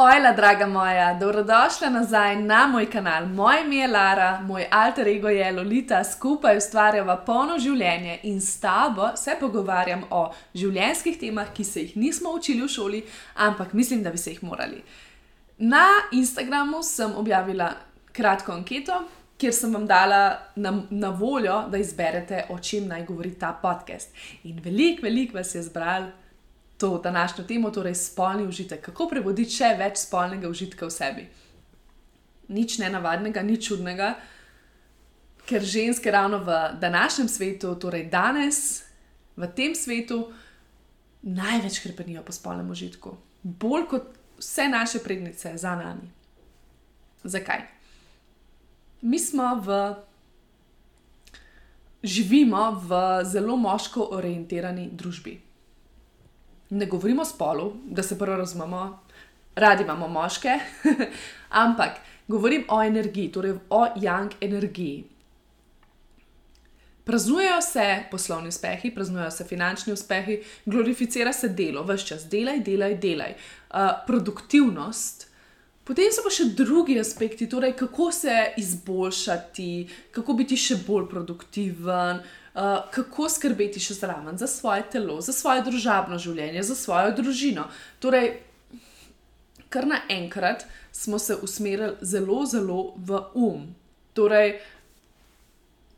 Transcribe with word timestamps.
Ojla, 0.00 0.32
draga 0.32 0.66
moja, 0.66 1.14
dobrodošla 1.14 1.88
nazaj 1.90 2.36
na 2.36 2.66
moj 2.66 2.90
kanal. 2.90 3.26
Moje 3.26 3.64
ime 3.64 3.76
je 3.76 3.88
Lara, 3.88 4.40
moj 4.40 4.66
alter 4.70 5.08
ego 5.08 5.28
je 5.28 5.52
Lolita, 5.52 6.04
skupaj 6.04 6.56
ustvarjava 6.56 7.16
polno 7.26 7.56
življenje 7.58 8.18
in 8.22 8.40
s 8.40 8.60
tabo 8.60 9.08
se 9.16 9.34
pogovarjam 9.40 10.04
o 10.10 10.20
življenjskih 10.54 11.18
temah, 11.18 11.50
ki 11.54 11.64
se 11.64 11.82
jih 11.82 11.96
nismo 11.96 12.30
učili 12.30 12.62
v 12.62 12.68
šoli, 12.68 13.00
ampak 13.34 13.72
mislim, 13.72 14.02
da 14.06 14.14
bi 14.14 14.22
se 14.22 14.30
jih 14.30 14.44
morali. 14.46 14.84
Na 15.58 15.82
Instagramu 16.12 16.82
sem 16.86 17.18
objavila 17.18 17.72
kratko 18.12 18.54
anketo, 18.54 19.00
kjer 19.38 19.54
sem 19.54 19.74
vam 19.74 19.90
dala 19.90 20.22
na, 20.54 20.76
na 20.90 21.10
voljo, 21.10 21.64
da 21.74 21.82
izberete, 21.82 22.44
o 22.54 22.60
čem 22.62 22.86
naj 22.86 23.02
govori 23.10 23.34
ta 23.34 23.50
podcast. 23.62 24.14
In 24.44 24.62
veliko, 24.62 25.02
veliko 25.10 25.42
vas 25.42 25.54
je 25.58 25.66
zbralo 25.66 26.27
to 26.78 26.98
današnjo 26.98 27.44
temo, 27.44 27.70
torej 27.70 27.94
spolni 27.94 28.46
užitek, 28.46 28.80
kako 28.84 29.08
prebuditi 29.10 29.58
še 29.58 29.72
več 29.78 29.98
spolnega 30.04 30.48
užitka 30.48 30.86
v 30.86 30.94
sebi. 30.94 31.24
Nič 32.48 32.78
ne 32.78 32.90
navadnega, 32.94 33.42
nič 33.42 33.66
čudnega, 33.68 34.12
ker 35.48 35.64
ženske 35.64 36.10
ravno 36.10 36.38
v 36.46 36.58
današnjem 36.80 37.28
svetu, 37.28 37.74
torej 37.74 38.06
danes, 38.12 38.84
v 39.36 39.48
tem 39.56 39.74
svetu, 39.74 40.28
največ 41.22 41.80
krepenijo 41.82 42.22
po 42.22 42.32
spolnem 42.32 42.70
užitku. 42.70 43.16
Bolj 43.42 43.88
kot 43.90 44.14
vse 44.38 44.68
naše 44.70 45.02
prednice 45.02 45.56
za 45.58 45.74
nami. 45.76 46.06
Zakaj? 47.24 47.66
Mi 49.02 49.18
smo 49.18 49.56
v. 49.58 49.80
Živimo 52.02 52.78
v 52.86 52.98
zelo 53.26 53.56
moško 53.58 54.04
orientirani 54.14 54.86
družbi 54.94 55.47
ne 56.70 56.86
govorimo 56.86 57.22
o 57.22 57.24
spolu, 57.24 57.72
da 57.84 58.02
se 58.02 58.18
prvo 58.18 58.36
razumemo, 58.36 59.00
radi 59.54 59.82
imamo 59.82 60.08
moške, 60.08 60.58
ampak 61.64 61.90
govorim 62.28 62.64
o 62.68 62.82
energiji, 62.82 63.32
torej 63.32 63.52
o 63.70 63.86
young 63.96 64.30
energiji. 64.40 65.04
Praznujejo 67.04 67.60
se 67.60 68.02
poslovni 68.10 68.48
uspehi, 68.48 68.90
praznujejo 68.94 69.30
se 69.30 69.44
finančni 69.44 69.92
uspehi, 69.92 70.42
glorificira 70.66 71.32
se 71.32 71.48
delo, 71.48 71.82
vse 71.82 72.06
čas 72.06 72.28
delaj, 72.28 72.60
delaj, 72.60 72.98
delaj. 72.98 73.32
Uh, 73.70 73.76
produktivnost. 74.06 75.24
Potem 75.84 76.12
so 76.12 76.20
pa 76.20 76.28
še 76.28 76.50
drugi 76.52 76.98
aspekti, 77.00 77.48
torej 77.48 77.72
kako 77.80 78.10
se 78.12 78.34
izboljšati, 78.60 79.70
kako 80.12 80.36
biti 80.36 80.56
še 80.60 80.76
bolj 80.84 81.08
produktiven, 81.08 82.20
uh, 82.20 82.47
uh, 82.58 82.90
kako 82.90 83.28
skrbeti 83.30 83.80
še 83.80 83.94
zraven 83.94 84.38
za 84.38 84.46
svoje 84.46 84.82
telo, 84.90 85.20
za 85.22 85.32
svoje 85.32 85.62
družabno 85.62 86.18
življenje, 86.18 86.62
za 86.66 86.74
svojo 86.74 87.14
družino. 87.14 87.68
Torej, 88.02 88.40
kar 89.68 89.86
naenkrat 89.86 90.66
smo 90.92 91.18
se 91.18 91.36
usmerili 91.42 91.94
zelo, 92.00 92.42
zelo 92.46 92.80
v 92.96 93.22
um. 93.38 93.68
Torej, 94.16 94.58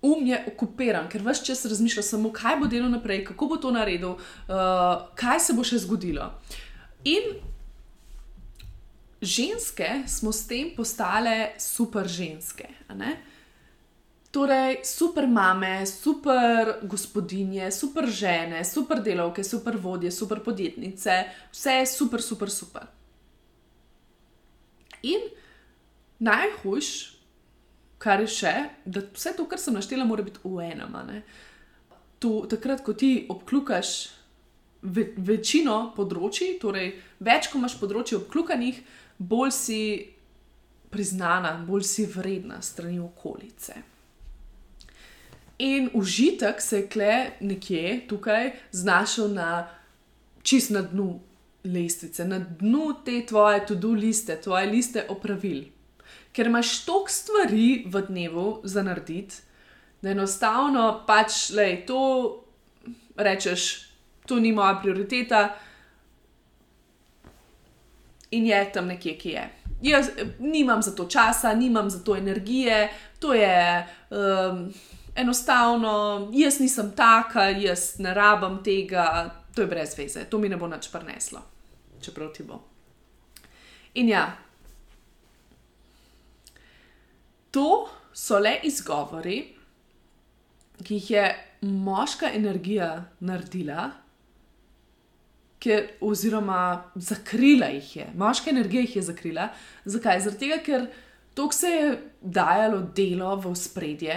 um 0.05 0.27
je 0.27 0.37
okupiran, 0.53 1.09
ker 1.09 1.25
vse 1.25 1.47
čas 1.49 1.65
razmišlja 1.65 2.05
samo, 2.05 2.33
kaj 2.33 2.59
bo 2.61 2.69
delo 2.69 2.89
naprej, 2.93 3.25
kako 3.31 3.55
bo 3.55 3.61
to 3.61 3.73
naredil, 3.73 4.19
uh, 4.19 5.09
kaj 5.17 5.41
se 5.41 5.57
bo 5.57 5.65
še 5.65 5.81
zgodilo. 5.87 6.29
In 7.09 7.41
ženske 9.21 10.05
smo 10.09 10.33
s 10.33 10.45
tem 10.49 10.75
postale 10.77 11.55
super 11.61 12.09
ženske. 12.09 12.69
Torej, 14.31 14.85
super 14.85 15.27
mame, 15.27 15.87
super 15.87 16.77
gospodinje, 16.83 17.71
super 17.75 18.07
žene, 18.07 18.65
super 18.65 19.03
delavke, 19.03 19.43
super 19.45 19.77
vodje, 19.77 20.13
super 20.15 20.39
podjetnice, 20.45 21.25
vse 21.51 21.75
je 21.81 21.87
super, 21.87 22.23
super, 22.23 22.51
super. 22.51 22.87
In 25.03 25.27
najhujš, 26.23 26.93
kar 27.99 28.23
je 28.23 28.31
še, 28.31 28.55
da 28.87 29.03
vse 29.11 29.35
to, 29.35 29.49
kar 29.51 29.59
sem 29.59 29.75
naštela, 29.75 30.07
mora 30.07 30.23
biti 30.23 30.39
v 30.45 30.63
enem. 30.69 30.95
Tu, 32.23 32.33
takrat, 32.53 32.85
ko 32.87 32.95
ti 32.95 33.27
obklukaš 33.33 33.95
ve, 34.83 35.11
večino 35.17 35.91
področji, 35.97 36.55
torej 36.63 36.93
več, 37.19 37.51
ko 37.51 37.59
imaš 37.59 37.81
področji 37.83 38.21
obklukanih, 38.21 38.79
bolj 39.19 39.57
si 39.59 39.81
priznana, 40.93 41.57
bolj 41.67 41.89
si 41.89 42.07
vredna 42.07 42.63
strani 42.63 43.03
okolice. 43.03 43.83
In 45.61 45.91
užitek 45.93 46.61
se 46.61 46.77
je 46.77 46.89
kle 46.89 47.31
nekje 47.41 48.07
tukaj 48.09 48.53
znašel 48.73 49.29
na 49.29 49.69
čist 50.43 50.71
na 50.71 50.81
dnu 50.83 51.21
lestvice, 51.65 52.25
na 52.25 52.39
dnu 52.39 52.95
te 53.05 53.19
tvoje 53.27 53.67
to-do 53.67 53.91
liste, 53.93 54.41
tvoje 54.41 54.71
liste 54.71 55.05
opravil. 55.09 55.65
Ker 56.33 56.49
imaš 56.49 56.85
toliko 56.85 57.13
stvari 57.13 57.85
v 57.87 58.03
dnevu 58.09 58.61
za 58.65 58.83
narediti, 58.83 59.43
da 60.01 60.15
enostavno 60.15 61.03
pač, 61.07 61.51
lej, 61.53 61.83
to 61.87 62.01
rečeš, 63.17 63.67
to 64.27 64.39
ni 64.41 64.53
moja 64.57 64.79
prioriteta 64.81 65.43
in 68.31 68.47
je 68.47 68.63
tam 68.73 68.89
nekje, 68.89 69.19
ki 69.19 69.35
je. 69.35 69.45
Jaz 69.83 70.09
nimam 70.39 70.81
za 70.83 70.95
to 70.97 71.05
časa, 71.05 71.53
nimam 71.55 71.91
za 71.91 72.01
to 72.05 72.17
energije, 72.17 72.89
to 73.19 73.35
je. 73.35 73.87
Um, 74.09 74.73
enostavno, 75.17 76.29
jaz 76.33 76.61
nisem 76.61 76.93
taka, 76.97 77.51
jaz 77.51 77.99
ne 77.99 78.15
rabim 78.15 78.61
tega, 78.65 79.07
to 79.55 79.63
je 79.63 79.69
brez 79.69 79.97
veze, 79.99 80.25
to 80.31 80.39
mi 80.39 80.49
ne 80.49 80.57
bo 80.57 80.69
nič 80.71 80.91
preneslo, 80.93 81.43
čeprav 82.03 82.33
ti 82.35 82.47
bo. 82.47 82.61
In 83.95 84.09
ja, 84.09 84.27
to 87.51 87.89
so 88.15 88.39
le 88.39 88.61
izgovori, 88.65 89.41
ki 90.85 90.95
jih 90.95 91.11
je 91.11 91.25
moška 91.61 92.31
energija 92.35 92.93
naredila. 93.21 93.91
Ker, 95.61 95.91
oziroma, 96.01 96.91
zakrila 96.95 97.67
jih 97.75 97.97
je, 97.97 98.07
moška 98.17 98.51
energija 98.51 98.87
jih 98.87 98.97
je 98.97 99.03
zakrila. 99.11 99.51
Zakaj? 99.85 100.23
Zato, 100.25 100.49
ker 100.65 100.87
to 101.35 101.51
se 101.53 101.69
je 101.69 101.91
dajalo 102.21 102.81
delo 102.97 103.35
v 103.37 103.53
spredje, 103.57 104.17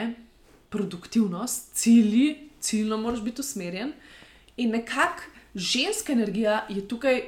produktivnost, 0.74 1.74
cilji, 1.74 2.50
ciljno 2.60 2.98
moraš 2.98 3.22
biti 3.22 3.42
usmerjen. 3.42 3.94
In 4.58 4.70
nekako 4.70 5.24
ženska 5.56 6.14
energija 6.14 6.66
je 6.70 6.88
tukaj 6.88 7.22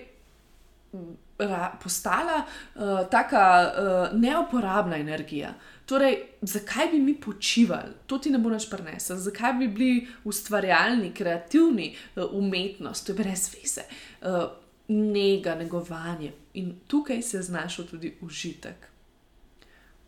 ra, 1.38 1.78
postala 1.84 2.42
uh, 2.42 2.82
tako 3.12 3.36
uh, 3.36 4.20
neuporabna 4.20 4.98
energija. 4.98 5.54
Torej, 5.86 6.18
zakaj 6.42 6.88
bi 6.92 7.00
mi 7.00 7.14
počivali, 7.22 7.94
to 8.06 8.18
ti 8.18 8.32
ne 8.34 8.40
bo 8.42 8.50
več 8.50 8.66
prenesel, 8.72 9.20
zakaj 9.22 9.54
bi 9.60 9.68
bili 9.68 10.08
ustvarjalni, 10.24 11.14
kreativni, 11.14 11.92
uh, 12.16 12.26
umetnost, 12.34 13.06
to 13.06 13.14
je 13.14 13.22
brez 13.22 13.46
veze, 13.54 13.86
uh, 14.26 14.50
nega, 14.88 15.56
negovanje. 15.56 16.34
In 16.54 16.74
tukaj 16.88 17.22
se 17.22 17.38
je 17.38 17.48
znašel 17.52 17.86
tudi 17.94 18.16
užitek. 18.22 18.90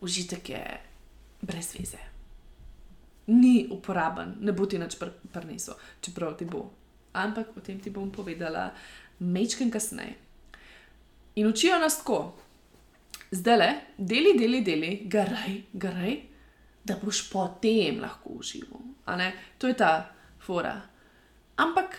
Užitek 0.01 0.49
je 0.49 0.63
brez 1.41 1.75
veze 1.77 2.16
ni 3.27 3.67
uporaben, 3.71 4.35
ne 4.39 4.51
bo 4.51 4.65
ti 4.65 4.79
nič 4.79 4.95
prinesel, 5.31 5.75
čeprav 6.01 6.37
ti 6.37 6.45
bo. 6.45 6.69
Ampak 7.13 7.57
o 7.57 7.61
tem 7.61 7.79
ti 7.79 7.89
bom 7.89 8.11
povedala 8.11 8.71
mečken 9.19 9.71
kasneje. 9.71 10.15
In 11.35 11.47
učijo 11.47 11.79
nas 11.79 11.99
tako, 11.99 12.33
zdaj 13.31 13.57
le, 13.57 13.69
deli, 13.97 14.33
deli, 14.39 14.61
deli, 14.61 14.91
garaj, 15.05 15.61
garaj, 15.73 16.15
da 16.87 16.95
boš 17.03 17.27
potem 17.29 17.99
lahko 18.01 18.39
užival. 18.39 18.81
To 19.57 19.67
je 19.67 19.77
ta 19.77 20.13
fora. 20.39 20.81
Ampak 21.55 21.97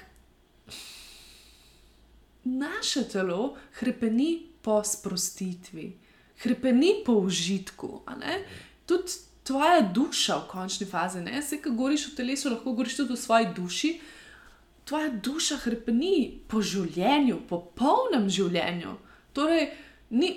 naše 2.45 3.05
telo 3.09 3.57
hrepeni 3.81 4.49
po 4.63 4.81
sprostitvi, 4.85 5.93
hrepeni 6.43 7.03
po 7.07 7.13
užitku. 7.13 8.03
Tudi 8.87 9.28
tvoja 9.49 9.81
duša 9.81 10.37
v 10.43 10.49
končni 10.51 10.87
fazi, 10.87 11.23
ne 11.25 11.41
se, 11.43 11.57
ki 11.63 11.73
govoriš 11.73 12.11
o 12.11 12.17
telesu, 12.17 12.51
lahko 12.53 12.75
govoriš 12.75 12.99
tudi 13.01 13.17
o 13.17 13.17
svoji 13.17 13.49
duši. 13.57 13.95
Tvoja 14.85 15.09
duša 15.09 15.57
hrpeni 15.65 16.41
po 16.49 16.61
življenju, 16.61 17.41
po 17.49 17.63
polnem 17.77 18.29
življenju. 18.29 18.95
Torej, 19.37 19.71
ni, 20.11 20.33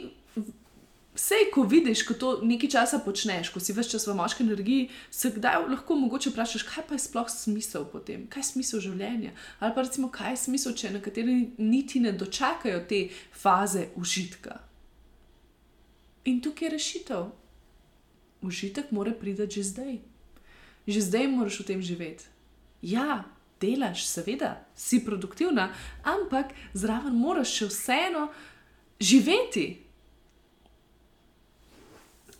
Sej, 1.12 1.50
ko 1.52 1.66
vidiš, 1.68 2.06
ko 2.08 2.16
to 2.16 2.30
nekaj 2.48 2.70
časa 2.72 3.02
počneš, 3.04 3.50
ko 3.52 3.60
si 3.60 3.74
več 3.76 3.90
čas 3.92 4.06
v 4.08 4.14
moški 4.16 4.46
energiji, 4.46 4.86
se 5.12 5.34
kdaj 5.36 5.66
lahko 5.68 5.98
mogoče 6.00 6.32
vprašaš, 6.32 6.64
kaj 6.70 6.86
pa 6.88 6.96
je 6.96 7.04
sploh 7.04 7.28
smisel 7.28 7.84
potem, 7.92 8.24
kaj 8.32 8.40
je 8.40 8.48
smisel 8.54 8.80
življenja. 8.86 9.34
Ali 9.60 9.76
pa 9.76 9.84
recimo, 9.84 10.08
kaj 10.08 10.32
je 10.32 10.40
smisel, 10.46 10.78
če 10.80 10.94
nekateri 10.96 11.36
niti 11.60 12.00
ne 12.00 12.16
dočakajo 12.16 12.80
te 12.88 13.02
faze 13.36 13.90
užitka. 14.00 14.62
In 16.32 16.40
tukaj 16.40 16.70
je 16.70 16.74
rešitev. 16.78 17.28
Užitek 18.42 18.92
mora 18.92 19.14
priti 19.14 19.46
že 19.50 19.64
zdaj. 19.64 20.00
Že 20.88 21.02
zdaj 21.02 21.28
moraš 21.28 21.60
v 21.62 21.66
tem 21.66 21.82
živeti. 21.82 22.26
Ja, 22.82 23.26
delaš, 23.62 24.06
seveda, 24.10 24.66
si 24.76 25.06
produktivna, 25.06 25.70
ampak 26.04 26.54
zraven 26.74 27.14
moraš 27.14 27.54
še 27.54 27.68
vseeno 27.70 28.30
živeti. 28.98 29.68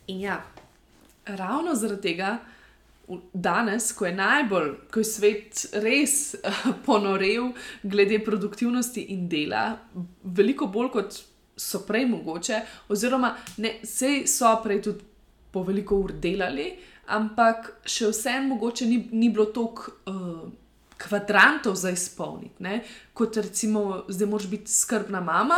In 0.10 0.26
ja, 0.26 0.42
ravno 1.26 1.76
zaradi 1.78 2.02
tega, 2.10 2.40
danes, 3.34 3.92
ko 3.94 4.06
je 4.06 4.16
najbolj, 4.16 4.72
ko 4.92 5.00
je 5.00 5.06
svet 5.06 5.66
res 5.84 6.34
uh, 6.36 6.72
ponorel 6.86 7.52
glede 7.84 8.22
produktivnosti 8.24 9.04
in 9.14 9.28
dela, 9.30 9.78
veliko 10.24 10.68
bolj 10.72 10.92
kot 10.96 11.22
so 11.58 11.84
prej 11.86 12.08
mogoče, 12.10 12.62
oziroma 12.90 13.36
ne, 13.62 13.78
sej 13.86 14.26
so 14.32 14.50
prej 14.64 14.82
tudi 14.88 15.11
po 15.52 15.64
veliko 15.68 16.00
ur 16.00 16.14
delali, 16.24 16.72
ampak 17.12 17.74
še 17.86 18.12
vseeno 18.12 18.54
mogoče 18.56 18.88
ni, 18.88 19.04
ni 19.12 19.30
bilo 19.30 19.52
toliko. 19.52 19.96
Uh, 20.10 20.50
Kvadrantov 21.02 21.74
za 21.82 21.90
izpolniti, 21.90 22.62
ne? 22.62 22.84
kot 23.18 23.34
recimo, 23.42 24.04
zdaj 24.06 24.28
moraš 24.30 24.50
biti 24.52 24.70
skrbna 24.70 25.18
mama, 25.26 25.58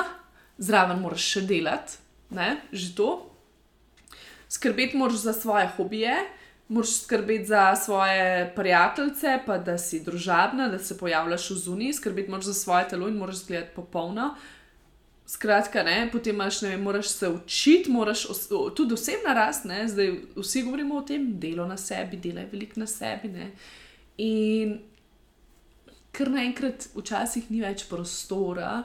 zraven 0.55 1.01
moraš 1.03 1.25
še 1.33 1.41
delati, 1.49 1.97
ne? 2.31 2.61
že 2.71 2.93
to, 2.95 3.09
skrbeti 4.47 4.95
moraš 4.97 5.25
za 5.25 5.33
svoje 5.35 5.67
hobije, 5.75 6.15
moraš 6.67 6.95
skrbeti 7.01 7.45
za 7.45 7.75
svoje 7.75 8.53
prijatelje, 8.55 9.39
pa 9.45 9.57
da 9.57 9.77
si 9.77 9.99
družabna, 10.03 10.69
da 10.69 10.79
se 10.79 10.97
pojavljaš 10.97 11.49
v 11.49 11.57
zuniji, 11.65 11.93
skrbeti 11.93 12.31
moraš 12.31 12.45
za 12.45 12.53
svoje 12.53 12.87
telo 12.89 13.07
in 13.07 13.17
moraš 13.17 13.43
izgledati 13.43 13.75
popolno. 13.75 14.35
Skratka, 15.25 15.83
ne, 15.83 16.09
potem 16.11 16.35
imaš, 16.35 16.61
ne 16.61 16.77
moraš 16.77 17.07
se 17.07 17.29
učiti, 17.29 17.91
moraš 17.91 18.25
tudi 18.75 18.93
osebna 18.93 19.33
rast, 19.33 19.65
ne, 19.65 19.87
zdaj 19.87 20.11
vsi 20.35 20.63
govorimo 20.63 20.97
o 20.99 21.01
tem, 21.01 21.29
delo 21.39 21.67
na 21.67 21.77
sebi, 21.77 22.17
delo 22.17 22.43
je 22.43 22.49
veliko 22.51 22.79
na 22.79 22.87
sebi. 22.87 23.31
Ne, 23.31 23.51
in 24.17 24.81
ker 26.13 26.29
naenkrat 26.29 26.89
včasih 26.93 27.49
ni 27.49 27.61
več 27.63 27.87
prostora 27.89 28.83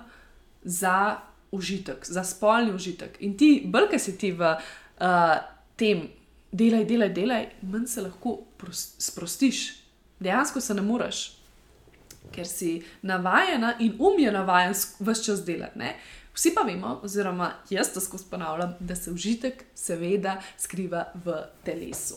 za 0.62 1.20
užitek, 1.52 2.06
za 2.06 2.24
spolni 2.24 2.72
užitek. 2.72 3.18
In 3.20 3.36
ti, 3.36 3.62
brke 3.66 3.98
si 3.98 4.16
ti 4.18 4.32
v 4.32 4.54
uh, 4.54 5.34
tem, 5.76 6.06
delaj, 6.52 6.84
delaj, 6.88 7.10
delaj, 7.16 7.48
manj 7.62 7.86
se 7.86 8.04
lahko 8.04 8.38
sprostiš. 8.98 9.66
Dejansko 10.20 10.60
se 10.60 10.74
ne 10.74 10.82
moreš, 10.82 11.20
ker 12.34 12.46
si 12.46 12.78
navajena 13.02 13.76
in 13.80 13.96
um 13.98 14.18
je 14.18 14.32
navajen 14.32 14.74
vse 14.74 15.24
čas 15.24 15.44
delati. 15.44 15.92
Vsi 16.38 16.52
pa 16.54 16.62
vemo, 16.62 17.00
oziroma 17.02 17.50
jaz 17.70 17.88
to 17.94 18.00
skozi 18.00 18.24
ponavljam, 18.30 18.74
da 18.80 18.96
se 18.96 19.10
užitek 19.10 19.64
seveda 19.74 20.36
skriva 20.58 21.08
v 21.24 21.34
telesu. 21.66 22.14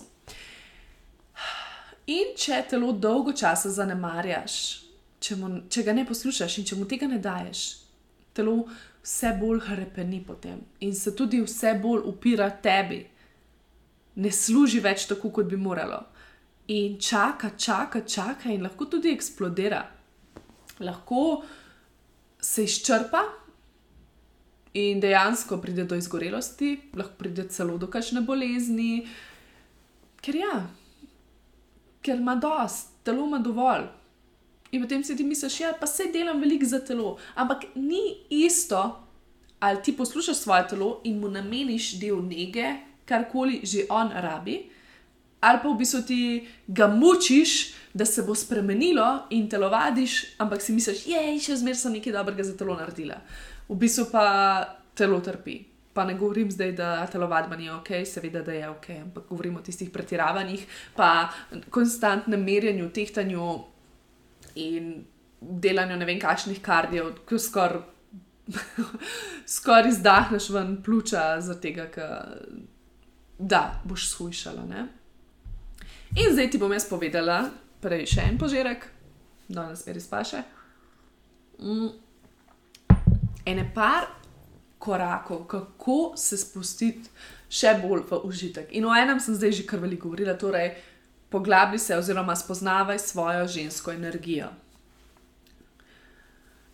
In 2.05 2.35
če 2.37 2.59
telo 2.69 2.91
dolgo 2.93 3.33
časa 3.33 3.71
zanemarjaš, 3.73 4.57
če, 5.17 5.39
mu, 5.41 5.49
če 5.69 5.83
ga 5.87 5.95
ne 5.97 6.05
poslušaš 6.05 6.59
in 6.61 6.69
če 6.69 6.77
mu 6.77 6.85
tega 6.85 7.09
ne 7.09 7.17
daješ, 7.17 7.63
telo 8.37 8.67
vse 9.01 9.33
bolj 9.41 9.63
hrepeni 9.71 10.21
potem 10.21 10.61
in 10.85 10.93
se 10.93 11.15
tudi 11.17 11.41
vse 11.41 11.73
bolj 11.81 12.05
upira 12.13 12.51
tebi 12.61 13.01
ne 14.21 14.31
služi 14.31 14.85
več 14.85 15.07
tako, 15.09 15.33
kot 15.33 15.49
bi 15.49 15.57
moralo. 15.57 16.03
In 16.77 16.99
čaka, 17.01 17.55
čaka, 17.57 18.05
čaka, 18.05 18.53
in 18.53 18.69
lahko 18.69 18.85
tudi 18.85 19.15
eksplodira. 19.15 19.81
Lahko 20.85 21.41
se 22.41 22.69
izčrpa 22.69 23.23
in 24.73 24.99
dejansko 24.99 25.57
pride 25.57 25.83
do 25.83 25.95
izgorelosti, 25.95 26.77
lahko 26.95 27.17
pride 27.17 27.47
celo 27.49 27.77
do 27.77 27.87
kakšne 27.91 28.21
bolezni, 28.21 29.07
ker 30.21 30.37
ja, 30.37 30.59
ker 32.01 32.21
ima 32.21 32.35
dost, 32.35 32.93
telo 33.03 33.27
ima 33.27 33.39
dovolj. 33.39 33.89
In 34.71 34.83
potem 34.83 35.03
si 35.03 35.15
ti 35.17 35.23
misliš, 35.27 35.59
ja, 35.59 35.73
pa 35.79 35.87
se 35.87 36.07
delam 36.13 36.39
veliko 36.39 36.65
za 36.65 36.79
telo, 36.79 37.17
ampak 37.35 37.65
ni 37.75 38.23
isto, 38.29 38.79
ali 39.59 39.83
ti 39.83 39.97
poslušaš 39.97 40.37
svoje 40.37 40.67
telo 40.67 41.01
in 41.03 41.19
mu 41.19 41.29
nameniš 41.29 41.97
del 41.99 42.23
nege, 42.23 42.77
karkoli 43.05 43.59
že 43.63 43.85
on 43.89 44.09
rabi, 44.15 44.69
ali 45.41 45.59
pa 45.63 45.69
v 45.69 45.77
bistvu 45.77 46.01
ti 46.07 46.47
ga 46.67 46.87
mučiš, 46.87 47.73
da 47.93 48.05
se 48.05 48.23
bo 48.23 48.35
spremenilo 48.35 49.27
in 49.29 49.49
telovadiš, 49.49 50.37
ampak 50.37 50.61
si 50.61 50.71
misliš, 50.73 51.05
je 51.07 51.39
še 51.43 51.57
zmeraj 51.59 51.81
sem 51.81 51.97
nekaj 51.97 52.13
dobrega 52.13 52.43
za 52.47 52.55
telo 52.57 52.77
naredila. 52.77 53.17
V 53.69 53.77
bistvu 53.79 54.07
pa 54.11 54.25
telo 54.95 55.19
trpi. 55.19 55.59
Pa 55.93 56.05
ne 56.07 56.15
govorim 56.15 56.51
zdaj, 56.51 56.71
da 56.71 57.05
telovadba 57.11 57.57
ni 57.59 57.69
ok, 57.69 57.89
seveda, 58.07 58.41
da 58.41 58.53
je 58.55 58.69
ok, 58.69 58.89
ampak 59.01 59.25
govorim 59.29 59.57
o 59.59 59.61
tistih 59.61 59.89
pretiravanjih, 59.91 60.63
pa 60.95 61.29
konstantnem 61.69 62.43
merjenju, 62.43 62.89
tehtanju 62.95 63.47
in 64.55 64.93
delanju 65.41 65.97
ne 65.97 66.05
vem, 66.07 66.19
kakšnih 66.19 66.61
kardijev, 66.63 67.11
ki 67.27 67.39
skoraj 67.39 67.81
skor 69.45 69.87
izdahneš 69.87 70.49
ven 70.49 70.77
zaradi 71.11 71.61
tega, 71.61 71.87
ker 71.91 72.47
da 73.39 73.81
boš 73.83 74.09
shujšala. 74.09 74.65
Ne? 74.65 74.87
In 76.15 76.33
zdaj 76.33 76.51
ti 76.51 76.57
bom 76.57 76.71
jaz 76.71 76.85
povedala, 76.89 77.49
prej 77.81 78.05
še 78.05 78.27
en 78.29 78.37
požirek, 78.37 78.85
da 79.47 79.69
nas 79.69 79.85
res 79.87 80.07
paše. 80.07 80.43
Mm. 81.59 81.89
Ene 83.45 83.65
par 83.73 84.07
korakov, 84.79 85.45
kako 85.47 86.13
se 86.17 86.37
spustiti 86.37 87.09
še 87.51 87.75
bolj 87.81 88.05
v 88.09 88.21
užitek. 88.25 88.71
In 88.77 88.87
o 88.87 88.95
enem 88.95 89.19
sem 89.19 89.35
zdaj 89.35 89.61
že 89.61 89.67
kar 89.67 89.81
veliko 89.83 90.09
govorila, 90.09 90.37
torej 90.39 90.73
poglabi 91.31 91.79
se 91.79 91.97
oziroma 91.97 92.35
spoznavaj 92.35 92.99
svojo 92.99 93.47
žensko 93.47 93.91
energijo. 93.91 94.49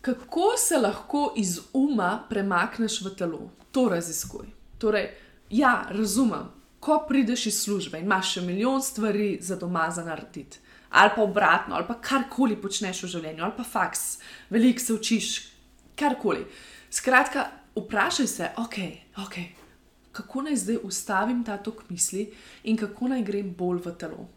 Kako 0.02 0.54
se 0.58 0.78
lahko 0.78 1.34
iz 1.36 1.60
uma 1.74 2.24
premakneš 2.30 3.02
v 3.02 3.16
telo? 3.16 3.50
To 3.72 3.90
raziskuj. 3.90 4.48
Torej, 4.80 5.10
ja, 5.50 5.88
razumem, 5.90 6.48
ko 6.80 7.02
prideš 7.10 7.46
iz 7.46 7.60
službe 7.64 8.00
in 8.00 8.06
imaš 8.06 8.38
še 8.38 8.42
milijon 8.46 8.82
stvari 8.82 9.38
za 9.42 9.58
doma 9.60 9.90
za 9.92 10.06
narediti, 10.06 10.62
ali 10.90 11.12
pa 11.16 11.22
obratno, 11.22 11.76
ali 11.76 11.88
pa 11.88 11.98
karkoli 12.02 12.56
počneš 12.62 13.04
v 13.04 13.12
življenju, 13.18 13.44
ali 13.44 13.58
pa 13.58 13.66
faks, 13.68 14.06
veliko 14.50 14.80
se 14.80 14.94
učiš, 14.94 15.32
karkoli. 15.98 16.46
Skratka, 16.90 17.50
vprašaj 17.76 18.28
se, 18.28 18.50
ok, 18.58 18.78
ok, 19.26 19.36
kako 20.12 20.42
naj 20.42 20.56
zdaj 20.56 20.80
ustavim 20.84 21.44
ta 21.44 21.58
tok 21.58 21.84
misli 21.90 22.30
in 22.64 22.78
kako 22.78 23.12
naj 23.14 23.24
grem 23.24 23.54
bolj 23.58 23.82
v 23.86 23.96
telo. 24.00 24.30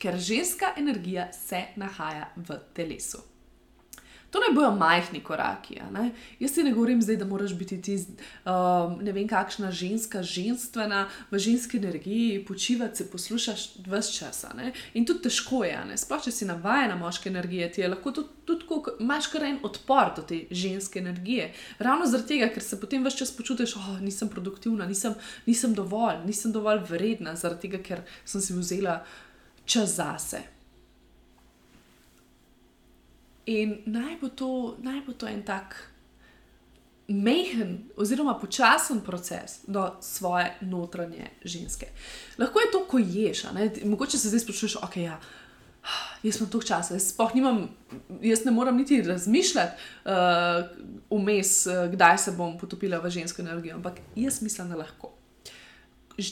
Ker 0.00 0.16
ženska 0.16 0.74
energija 0.76 1.32
se 1.32 1.64
nahaja 1.76 2.30
v 2.36 2.56
telesu. 2.74 3.29
To 4.30 4.38
ne 4.38 4.54
bojo 4.54 4.70
majhni 4.70 5.20
koraki. 5.20 5.80
Jaz 6.40 6.52
ti 6.54 6.62
ne 6.62 6.72
govorim 6.72 7.02
zdaj, 7.02 7.16
da 7.16 7.24
moraš 7.24 7.54
biti 7.54 7.82
ti, 7.82 7.96
um, 7.96 8.98
ne 9.02 9.12
vem, 9.12 9.28
kakšna 9.28 9.70
ženska, 9.70 10.22
ženstvena, 10.22 11.08
v 11.30 11.38
ženski 11.38 11.76
energiji, 11.76 12.44
počivati 12.44 12.96
se, 12.96 13.10
poslušaš 13.10 13.64
vse 13.86 14.12
čas. 14.12 14.44
In 14.94 15.06
tudi 15.06 15.26
težko 15.26 15.64
je, 15.64 15.96
sploh 15.96 16.22
če 16.22 16.30
si 16.30 16.46
navajen 16.46 16.94
na 16.94 16.96
moške 16.96 17.28
energije, 17.28 17.72
ti 17.72 17.80
je 17.80 17.88
lahko 17.88 18.12
tudi, 18.12 18.28
tudi 18.44 18.68
ko 18.68 18.94
imaš 19.00 19.26
kar 19.32 19.44
en 19.48 19.58
odpor 19.66 20.14
do 20.16 20.22
te 20.22 20.44
ženske 20.50 21.02
energije. 21.02 21.50
Ravno 21.78 22.06
zaradi 22.06 22.36
tega, 22.36 22.52
ker 22.54 22.62
se 22.62 22.80
potem 22.80 23.04
vse 23.04 23.24
čas 23.24 23.34
počutiš, 23.34 23.74
da 23.74 23.80
oh, 23.80 23.98
nisem 24.00 24.30
produktivna, 24.30 24.86
nisem, 24.86 25.18
nisem 25.46 25.74
dovolj, 25.74 26.22
nisem 26.26 26.54
dovolj 26.54 26.86
vredna, 26.90 27.34
zaradi 27.34 27.66
tega, 27.66 27.82
ker 27.82 28.06
sem 28.24 28.40
si 28.40 28.54
vzela 28.54 29.00
čas 29.66 29.98
zase. 29.98 30.59
In 33.46 33.78
naj 33.86 34.18
bo 34.20 34.28
to, 34.28 34.76
naj 34.82 35.00
bo 35.06 35.12
to 35.12 35.28
en 35.28 35.42
tak 35.42 35.76
mehen, 37.10 37.90
oziroma 37.96 38.36
počasen 38.38 39.00
proces 39.00 39.60
do 39.66 39.96
svoje 40.00 40.52
notranje 40.60 41.30
ženske. 41.44 41.86
Lahko 42.38 42.60
je 42.60 42.70
to, 42.72 42.84
ko 42.86 42.98
ješ, 42.98 43.44
mogoče 43.84 44.18
se 44.18 44.28
zdaj 44.28 44.40
sprašuješ, 44.40 44.76
ok, 44.76 44.96
ja. 44.96 45.20
Jaz 46.22 46.36
sem 46.36 46.46
toliko 46.46 46.68
časa, 46.68 46.94
jaz, 46.94 47.14
nimam, 47.34 47.68
jaz 48.22 48.44
ne 48.44 48.52
morem 48.52 48.76
niti 48.76 49.02
razmišljati, 49.02 49.82
uh, 50.04 50.68
vmes, 51.10 51.66
uh, 51.66 51.88
kdaj 51.92 52.18
se 52.18 52.32
bom 52.36 52.58
potopila 52.58 53.00
v 53.00 53.10
žensko 53.10 53.42
energijo, 53.42 53.76
ampak 53.76 53.98
jaz 54.16 54.42
mislim, 54.42 54.68
da 54.68 54.76
lahko. 54.76 55.14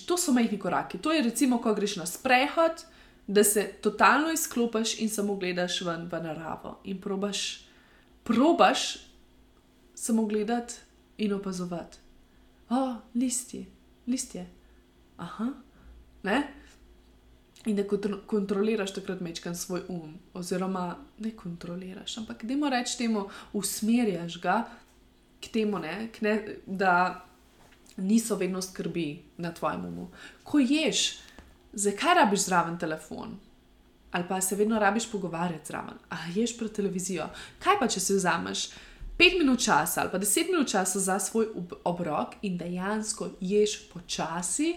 To 0.07 0.19
so 0.21 0.33
majhni 0.37 0.59
koraki. 0.59 0.99
To 0.99 1.13
je 1.13 1.23
recimo, 1.23 1.63
ko 1.65 1.73
greš 1.75 1.97
na 1.97 2.07
sprehod, 2.07 2.85
uh, 2.85 2.98
da 3.29 3.45
se 3.45 3.73
totalno 3.81 4.33
izklopiš 4.33 4.99
in 5.01 5.09
samo 5.09 5.37
gledaš 5.37 5.81
ven 5.81 6.09
v 6.13 6.21
naravo 6.23 6.79
in 6.85 7.01
probaš, 7.01 7.61
probaš 8.25 8.97
samo 9.95 10.27
gledati 10.27 10.75
in 11.19 11.33
opazovati. 11.33 11.99
o, 12.71 12.97
listi, 13.15 13.67
listje. 14.07 14.47
Aha, 15.17 15.47
ne. 16.23 16.49
In 17.67 17.77
da 17.77 17.85
kontro 17.87 18.19
kontroliraš 18.27 18.95
takrat 18.95 19.21
mečkan 19.21 19.57
svoj 19.57 19.83
um, 19.89 20.15
oziroma 20.35 20.97
ne 21.19 21.31
kontroliraš, 21.37 22.19
ampak 22.19 22.45
da 22.45 22.57
mu 22.57 22.71
rečeš 22.71 22.97
temu, 22.97 23.29
usmerjaš 23.53 24.41
ga 24.41 24.69
k 25.41 25.53
temu, 25.53 25.79
ne, 25.79 26.09
k 26.13 26.21
ne, 26.21 26.57
da 26.67 27.25
niso 27.97 28.37
vedno 28.37 28.63
skrbi 28.63 29.23
na 29.37 29.55
tvojem 29.55 29.85
umu. 29.85 30.11
Ko 30.45 30.59
ješ, 30.59 31.19
zakaj 31.79 32.15
rabiš 32.15 32.47
zraven 32.49 32.79
telefon? 32.79 33.37
Ali 34.11 34.25
pa 34.29 34.41
se 34.41 34.57
vedno 34.57 34.79
rabiš 34.79 35.11
pogovarjati 35.11 35.67
zraven, 35.67 35.99
a 36.11 36.17
ješ 36.35 36.57
pred 36.59 36.73
televizijo. 36.73 37.29
Kaj 37.61 37.79
pa, 37.81 37.89
če 37.89 38.01
si 38.01 38.17
vzameš 38.17 38.69
pet 39.19 39.35
minut 39.39 39.61
časa 39.61 40.01
ali 40.01 40.11
pa 40.11 40.19
deset 40.19 40.49
minut 40.49 40.71
časa 40.71 41.01
za 41.01 41.19
svoj 41.19 41.49
obrok 41.85 42.39
in 42.43 42.59
dejansko 42.59 43.31
ješ 43.41 43.81
počasi, 43.93 44.75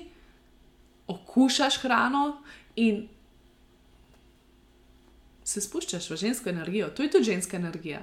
okušaš 1.08 1.78
hrano 1.84 2.42
in 2.76 3.08
se 5.44 5.62
spuščaš 5.62 6.10
v 6.10 6.18
žensko 6.18 6.50
energijo. 6.50 6.90
To 6.90 7.04
je 7.04 7.12
tudi 7.12 7.32
ženska 7.34 7.58
energija. 7.58 8.02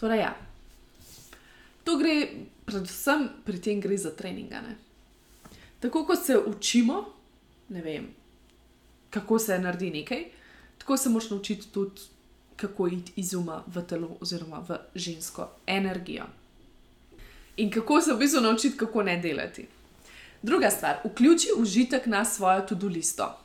Torej, 0.00 0.24
ja. 0.24 0.32
To 1.84 1.96
gre, 1.98 2.14
predvsem 2.66 3.28
pri 3.44 3.60
tem 3.62 3.80
gre 3.82 3.98
za 3.98 4.14
treninge. 4.16 4.62
Tako 5.82 6.04
kot 6.06 6.18
se 6.26 6.38
učimo, 6.38 7.04
ne 7.68 7.82
vem, 7.82 8.06
kako 9.10 9.38
se 9.38 9.58
naredi 9.58 9.90
nekaj, 9.90 10.24
tako 10.78 10.96
se 10.96 11.08
moraš 11.08 11.30
naučiti 11.30 11.68
tudi, 11.72 12.00
kako 12.56 12.86
iti 12.88 13.12
iz 13.16 13.34
uma 13.34 13.64
v 13.66 13.82
telo 13.82 14.16
oziroma 14.20 14.62
v 14.68 14.78
žensko 14.94 15.48
energijo. 15.66 16.24
In 17.56 17.70
kako 17.70 18.00
se 18.00 18.12
v 18.12 18.18
bistvu 18.18 18.40
naučiti, 18.40 18.76
kako 18.76 19.02
ne 19.02 19.16
delati. 19.16 19.66
Druga 20.42 20.70
stvar, 20.70 20.96
vključi 21.04 21.48
užitek 21.56 22.06
na 22.06 22.24
svojo 22.24 22.60
to-do 22.60 22.86
listo. 22.86 23.38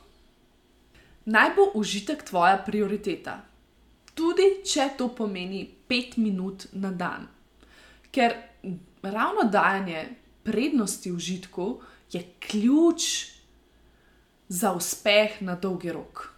Naj 1.24 1.50
bo 1.56 1.70
užitek 1.74 2.22
tvoja 2.24 2.62
prioriteta, 2.66 3.40
tudi 4.14 4.62
če 4.64 4.88
to 4.98 5.08
pomeni 5.08 5.66
pet 5.88 6.16
minut 6.16 6.66
na 6.72 6.90
dan. 6.90 7.26
Ker 8.10 8.34
ravno 9.02 9.50
dajanje 9.50 10.06
prednosti 10.48 11.12
užitku 11.12 11.80
je 12.12 12.22
ključ 12.40 13.26
za 14.48 14.72
uspeh 14.72 15.42
na 15.44 15.54
dolgi 15.60 15.92
rok. 15.92 16.32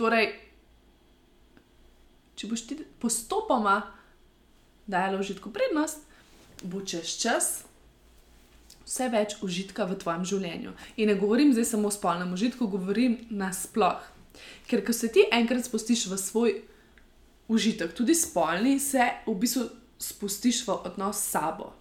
Torej, 0.00 0.30
če 2.40 2.48
boš 2.48 2.64
ti 2.70 2.78
postopoma 3.02 3.82
dajala 4.88 5.20
užitku 5.20 5.52
prednost, 5.52 6.00
bo 6.64 6.80
čez 6.80 7.12
čas 7.20 7.50
vse 8.86 9.08
več 9.12 9.36
užitka 9.44 9.84
v 9.86 9.98
tvojem 10.00 10.24
življenju. 10.24 10.72
In 10.96 11.12
ne 11.12 11.18
govorim 11.20 11.52
zdaj 11.52 11.68
samo 11.74 11.92
o 11.92 11.94
spolnem 11.94 12.32
užitku, 12.32 12.70
govorim 12.72 13.20
nasploh. 13.30 14.00
Ker 14.66 14.80
ko 14.84 14.96
se 14.96 15.12
ti 15.12 15.26
enkrat 15.28 15.68
spustiš 15.68 16.06
v 16.08 16.18
svoj 16.18 16.56
užitek, 17.52 17.92
tudi 17.92 18.16
spolni, 18.16 18.78
se 18.80 19.04
v 19.26 19.36
bistvu 19.36 19.68
spustiš 20.00 20.64
v 20.66 20.80
odnos 20.88 21.20
s 21.20 21.36
sabo. 21.36 21.72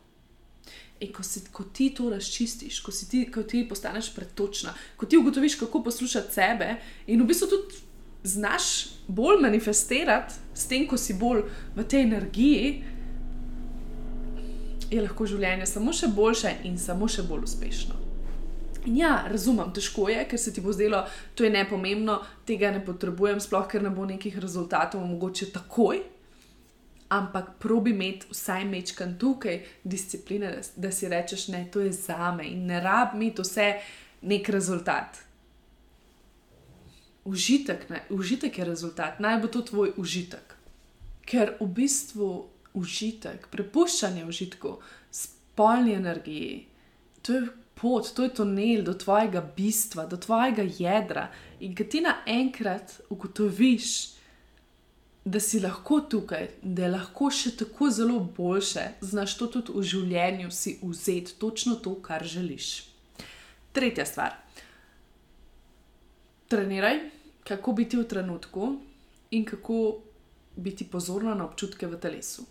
In 1.01 1.09
ko, 1.13 1.23
si, 1.25 1.41
ko 1.51 1.63
ti 1.73 1.89
to 1.97 2.09
razčistiš, 2.09 2.79
ko, 2.85 2.91
ti, 3.09 3.23
ko 3.33 3.41
ti 3.43 3.63
postaneš 3.69 4.11
pretočna, 4.13 4.73
ko 4.97 5.05
ti 5.09 5.17
ugotoviš, 5.17 5.55
kako 5.63 5.83
poslušati 5.83 6.33
sebe, 6.33 6.75
in 7.07 7.21
v 7.21 7.25
bistvu 7.25 7.47
tudi 7.49 7.81
znaš 8.23 8.63
bolj 9.07 9.41
manifestirati 9.41 10.33
s 10.53 10.67
tem, 10.69 10.85
ko 10.87 10.97
si 10.97 11.17
bolj 11.17 11.41
v 11.75 11.83
tej 11.83 12.05
energiji, 12.05 12.83
je 14.91 15.01
lahko 15.01 15.25
življenje 15.25 15.65
samo 15.65 15.93
še 15.95 16.11
boljše 16.11 16.53
in 16.67 16.77
samo 16.77 17.07
še 17.09 17.25
bolj 17.25 17.47
uspešno. 17.47 17.97
In 18.85 18.97
ja, 18.97 19.11
razumem, 19.29 19.69
težko 19.73 20.07
je, 20.09 20.23
ker 20.29 20.39
se 20.41 20.53
ti 20.53 20.61
bo 20.61 20.73
zdelo, 20.73 21.03
da 21.37 21.45
je 21.45 21.51
nepomembno, 21.53 22.17
tega 22.49 22.71
ne 22.73 22.81
potrebujem, 22.85 23.39
sploh 23.39 23.67
ker 23.69 23.83
ne 23.85 23.91
bo 23.93 24.07
nekih 24.09 24.39
rezultatov, 24.41 25.03
mogoče 25.05 25.51
takoj. 25.53 26.01
Ampak 27.11 27.57
probi 27.59 27.91
imeti 27.91 28.29
vsaj 28.31 28.63
mečkan 28.65 29.17
tukaj 29.19 29.57
discipline, 29.83 30.51
da, 30.55 30.61
da 30.87 30.91
si 30.95 31.09
rečeš, 31.11 31.49
ne, 31.51 31.65
to 31.71 31.83
je 31.83 31.91
za 31.91 32.31
me 32.31 32.47
in 32.47 32.65
ne 32.69 32.79
rabi 32.79 33.17
imeti 33.19 33.43
vse 33.43 33.67
nek 34.21 34.49
rezultat. 34.49 35.19
Užitek, 37.25 37.89
ne, 37.89 38.03
užitek 38.09 38.57
je 38.57 38.65
rezultat, 38.65 39.19
naj 39.19 39.41
bo 39.41 39.51
to 39.51 39.61
tvoj 39.61 39.93
užitek. 39.97 40.55
Ker 41.27 41.55
v 41.59 41.67
bistvu 41.67 42.29
užitek, 42.73 43.47
prepuščanje 43.51 44.25
užitku, 44.25 44.77
spolni 45.11 45.93
energiji. 45.93 46.67
To 47.21 47.33
je 47.33 47.41
pot, 47.75 48.07
to 48.15 48.23
je 48.23 48.33
tunel 48.39 48.83
do 48.85 48.93
tvojega 48.93 49.41
bistva, 49.55 50.05
do 50.05 50.17
tvojega 50.17 50.65
jedra. 50.77 51.27
In 51.59 51.75
ki 51.75 51.87
ti 51.89 52.01
naenkrat 52.05 53.01
ugotoviš, 53.09 53.91
da 55.25 55.39
si 55.39 55.59
lahko 55.59 55.99
tukaj, 55.99 56.47
da 56.61 56.83
je 56.83 56.91
lahko 56.95 57.29
še 57.31 57.53
tako 57.57 57.89
zelo 57.93 58.19
boljše, 58.37 58.87
znaš 59.01 59.37
to 59.37 59.47
tudi 59.47 59.75
v 59.75 59.83
življenju 59.85 60.51
si 60.51 60.79
vzeti 60.81 61.37
točno 61.39 61.75
to, 61.75 61.95
kar 62.01 62.25
želiš. 62.25 62.69
Tretja 63.71 64.05
stvar. 64.05 64.35
Treniraj, 66.49 66.99
kako 67.47 67.73
biti 67.73 67.97
v 67.97 68.07
trenutku 68.07 68.71
in 69.31 69.45
kako 69.45 70.01
biti 70.55 70.89
pozorna 70.89 71.35
na 71.35 71.45
občutke 71.45 71.87
v 71.87 71.99
telesu. 72.01 72.43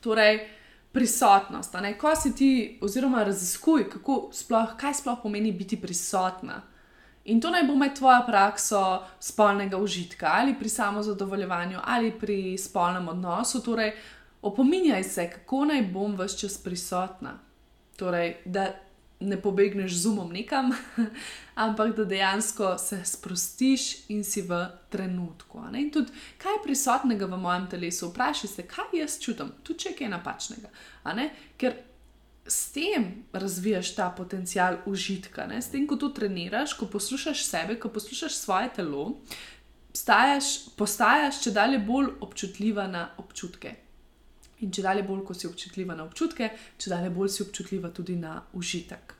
Torej, 0.00 0.44
prisotnost. 0.92 1.74
Ko 1.98 2.12
si 2.16 2.34
ti, 2.34 2.78
oziroma 2.82 3.24
raziskuj, 3.24 3.88
sploh, 4.32 4.76
kaj 4.78 4.94
sploh 5.00 5.18
pomeni 5.22 5.52
biti 5.52 5.80
prisotna. 5.80 6.62
In 7.30 7.40
to 7.40 7.50
naj 7.50 7.62
bo 7.68 7.76
med 7.78 7.94
tvojo 7.94 8.24
prakso 8.26 8.82
spolnega 9.20 9.78
užitka, 9.78 10.32
ali 10.34 10.54
pri 10.58 10.68
samozadovoljevanju, 10.68 11.78
ali 11.84 12.10
pri 12.18 12.58
spolnem 12.58 13.08
odnosu. 13.08 13.62
Torej, 13.62 13.92
opominjaj 14.42 15.04
se, 15.04 15.30
kako 15.30 15.64
naj 15.64 15.82
bom 15.92 16.16
vse 16.18 16.38
čas 16.38 16.58
prisotna. 16.58 17.38
Torej, 17.96 18.36
da 18.44 18.66
ne 19.20 19.36
pobegneš 19.42 19.94
z 19.94 20.06
umom 20.06 20.32
nekam, 20.32 20.72
ampak 21.66 21.96
da 21.96 22.04
dejansko 22.04 22.78
se 22.78 23.02
sprostiš 23.04 24.08
in 24.08 24.24
si 24.24 24.42
v 24.42 24.64
trenutku. 24.88 25.60
In 25.74 25.90
tudi, 25.92 26.12
kaj 26.38 26.52
je 26.52 26.62
prisotnega 26.64 27.26
v 27.26 27.36
mojem 27.36 27.68
telesu, 27.70 28.08
vprašaj 28.08 28.50
se, 28.50 28.66
kaj 28.66 28.96
jaz 29.00 29.18
čutim, 29.20 29.52
tudi 29.62 29.78
če 29.84 29.88
je 29.92 29.98
kaj 29.98 30.08
napačnega. 30.16 30.72
Ker 31.60 31.76
s 32.50 32.72
tem 32.72 33.24
razvijaš 33.32 33.94
ta 33.94 34.10
potencial 34.10 34.76
užitka, 34.86 35.46
ne? 35.46 35.62
s 35.62 35.70
tem, 35.70 35.86
ko 35.86 35.96
to 35.96 36.08
treniraš, 36.10 36.74
ko 36.74 36.88
poslušaš 36.90 37.44
sebe, 37.46 37.76
ko 37.78 37.88
poslušaš 37.88 38.34
svoje 38.34 38.72
telo, 38.74 39.04
stajaš, 39.94 40.48
postajaš 40.76 41.38
če 41.44 41.52
dalje 41.54 41.78
bolj 41.78 42.10
občutljiva 42.26 42.88
na 42.90 43.04
občutke. 43.22 43.76
In 44.60 44.74
če 44.74 44.82
dalje 44.82 45.06
bolj, 45.06 45.22
ko 45.28 45.34
si 45.34 45.46
občutljiva 45.46 45.94
na 45.94 46.04
občutke, 46.04 46.50
če 46.76 46.90
dalje 46.90 47.14
bolj 47.14 47.30
si 47.36 47.44
občutljiva 47.46 47.92
tudi 47.94 48.18
na 48.18 48.40
užitek. 48.52 49.14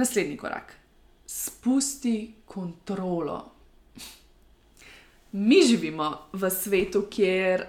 Naslednji 0.00 0.40
korak. 0.40 0.74
Spusti 1.26 2.16
kontrolo. 2.48 3.38
Mi 5.36 5.60
živimo 5.68 6.08
v 6.32 6.50
svetu, 6.50 7.04
kjer 7.10 7.68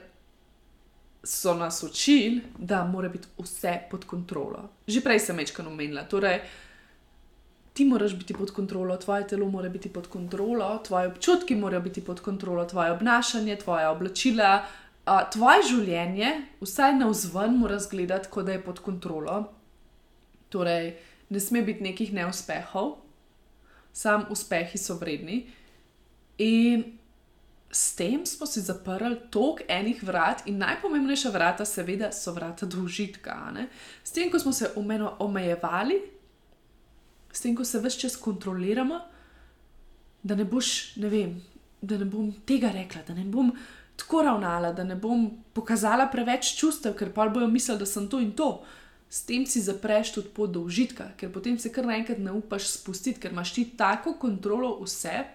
so 1.25 1.53
nas 1.53 1.83
učili, 1.83 2.41
da 2.57 2.85
mora 2.85 3.09
biti 3.09 3.27
vse 3.37 3.79
pod 3.91 4.05
kontrolo. 4.05 4.69
Že 4.87 5.01
prej 5.01 5.19
sem 5.19 5.37
večkrat 5.37 5.67
omenila. 5.67 6.05
Torej, 6.05 6.41
ti 7.73 7.85
moraš 7.85 8.13
biti 8.15 8.33
pod 8.33 8.51
kontrolo, 8.51 8.97
tvoje 8.97 9.27
telo 9.27 9.49
mora 9.49 9.69
biti 9.69 9.89
pod 9.89 10.07
kontrolo, 10.07 10.79
tvoje 10.85 11.07
občutki 11.07 11.55
morajo 11.55 11.81
biti 11.81 12.01
pod 12.01 12.21
kontrolo, 12.21 12.65
tvoje 12.65 12.91
obnašanje, 12.91 13.55
tvoje 13.55 13.87
oblačila, 13.87 14.65
uh, 15.05 15.25
tvoje 15.33 15.63
življenje, 15.69 16.29
vsaj 16.61 16.95
na 16.95 17.09
vzven, 17.09 17.57
mora 17.57 17.75
izgledati, 17.81 18.29
kot 18.31 18.45
da 18.45 18.55
je 18.55 18.63
pod 18.63 18.79
kontrolo. 18.79 19.41
Torej, 20.49 20.93
ne 21.29 21.39
sme 21.39 21.65
biti 21.65 21.83
nekih 21.83 22.13
neuspehov, 22.13 22.95
sam 23.91 24.27
uspehi 24.29 24.77
so 24.77 24.95
vredni. 25.01 25.47
In 26.37 26.85
s 27.75 27.95
tem 27.95 28.25
smo 28.25 28.47
si 28.47 28.61
zaprli 28.63 29.17
tok 29.29 29.65
enih 29.67 29.99
vrat, 30.03 30.45
in 30.47 30.61
najpomembnejša 30.63 31.29
vrata, 31.33 31.65
seveda, 31.67 32.07
so 32.15 32.31
vrata 32.31 32.63
do 32.65 32.85
užitka. 32.87 33.35
S 34.03 34.15
tem, 34.15 34.31
ko 34.31 34.39
smo 34.39 34.53
se 34.55 34.69
omejevali, 35.19 35.99
s 37.33 37.43
tem, 37.43 37.51
ko 37.55 37.67
se 37.67 37.81
vse 37.83 37.99
čas 37.99 38.15
kontroliramo, 38.15 39.01
da 40.23 40.39
ne 40.39 40.47
boš, 40.47 40.95
ne 41.03 41.11
vem, 41.11 41.35
da 41.81 41.99
ne 41.99 42.07
bom 42.07 42.31
tega 42.47 42.71
rekla, 42.71 43.03
da 43.07 43.13
ne 43.13 43.27
bom 43.27 43.51
tako 43.99 44.23
ravnala, 44.23 44.71
da 44.71 44.87
ne 44.87 44.95
bom 44.95 45.27
pokazala 45.53 46.07
preveč 46.07 46.55
čustev, 46.55 46.95
ker 46.95 47.11
pa 47.11 47.27
bojo 47.27 47.51
mislili, 47.51 47.83
da 47.83 47.85
sem 47.85 48.07
to 48.07 48.23
in 48.23 48.31
to. 48.39 48.63
S 49.11 49.27
tem 49.27 49.43
si 49.45 49.59
zapreš 49.61 50.15
tudi 50.15 50.31
pot 50.31 50.55
do 50.55 50.63
užitka, 50.63 51.11
ker 51.19 51.27
potem 51.31 51.59
se 51.59 51.75
kar 51.75 51.91
naenkrat 51.91 52.23
ne 52.23 52.31
upaš 52.39 52.71
spustiti, 52.79 53.19
ker 53.19 53.35
imaš 53.35 53.51
ti 53.53 53.67
tako 53.75 54.15
kontrolo 54.19 54.77
vse, 54.79 55.25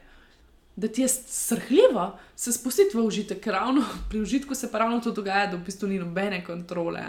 da 0.76 0.88
ti 0.88 1.02
je 1.02 1.08
srhljivo 1.08 2.18
se 2.36 2.52
spustiti 2.52 2.96
v 2.96 3.04
užitek, 3.04 3.40
ker 3.40 3.52
ravno 3.52 3.84
pri 4.10 4.20
užitku 4.20 4.54
se 4.54 4.70
pa 4.72 4.78
ravno 4.78 5.00
to 5.00 5.10
dogaja, 5.10 5.46
da 5.46 5.56
v 5.56 5.64
bistvu 5.64 5.88
ni 5.88 5.98
nobene 5.98 6.44
kontrole. 6.44 7.02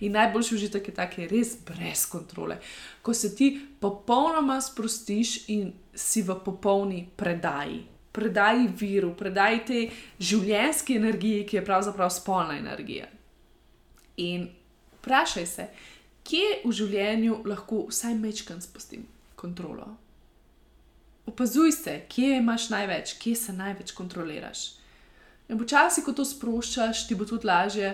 In 0.00 0.12
najboljši 0.12 0.54
užitek 0.54 0.88
je 0.88 0.94
ta, 0.94 1.06
ki 1.10 1.22
je 1.22 1.28
res 1.28 1.54
brez 1.66 2.06
kontrole. 2.10 2.58
Ko 3.02 3.14
se 3.14 3.34
ti 3.36 3.60
popolnoma 3.80 4.60
sprostiš 4.60 5.48
in 5.48 5.72
si 5.94 6.22
v 6.22 6.34
popolni 6.44 7.06
predaji. 7.16 7.82
Predaj 8.12 8.66
viru, 8.76 9.14
predaj 9.16 9.64
te 9.64 9.86
življenjske 10.20 10.98
energije, 10.98 11.46
ki 11.46 11.56
je 11.56 11.64
pravzaprav 11.64 12.10
spolna 12.12 12.58
energija. 12.58 13.06
In 14.16 14.50
vprašaj 14.98 15.46
se, 15.46 15.68
kje 16.28 16.60
v 16.64 16.72
življenju 16.76 17.40
lahko 17.48 17.86
vsaj 17.88 18.14
mečkam 18.18 18.60
spustim 18.60 19.06
kontrolo. 19.34 19.88
Opazuj 21.26 21.72
se, 21.72 22.00
kje 22.08 22.36
imaš 22.36 22.68
največ, 22.70 23.14
kje 23.18 23.36
se 23.36 23.52
največ 23.52 23.92
kontroliraš. 23.92 24.64
In 25.48 25.58
počasi, 25.58 26.02
ko 26.02 26.14
to 26.16 26.24
sproščaš, 26.24 27.06
ti 27.06 27.14
bo 27.18 27.26
tudi 27.28 27.46
lažje, 27.46 27.92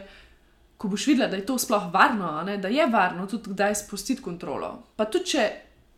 ko 0.78 0.88
boš 0.88 1.08
videla, 1.10 1.28
da 1.28 1.36
je 1.36 1.46
to 1.46 1.58
sploh 1.58 1.88
varno, 1.92 2.30
ne? 2.46 2.56
da 2.58 2.68
je 2.68 2.86
varno 2.86 3.26
tudi 3.26 3.50
kdaj 3.50 3.74
spustiti 3.82 4.22
kontrolo. 4.22 4.70
Pa 4.96 5.08
tudi, 5.10 5.34
če 5.34 5.46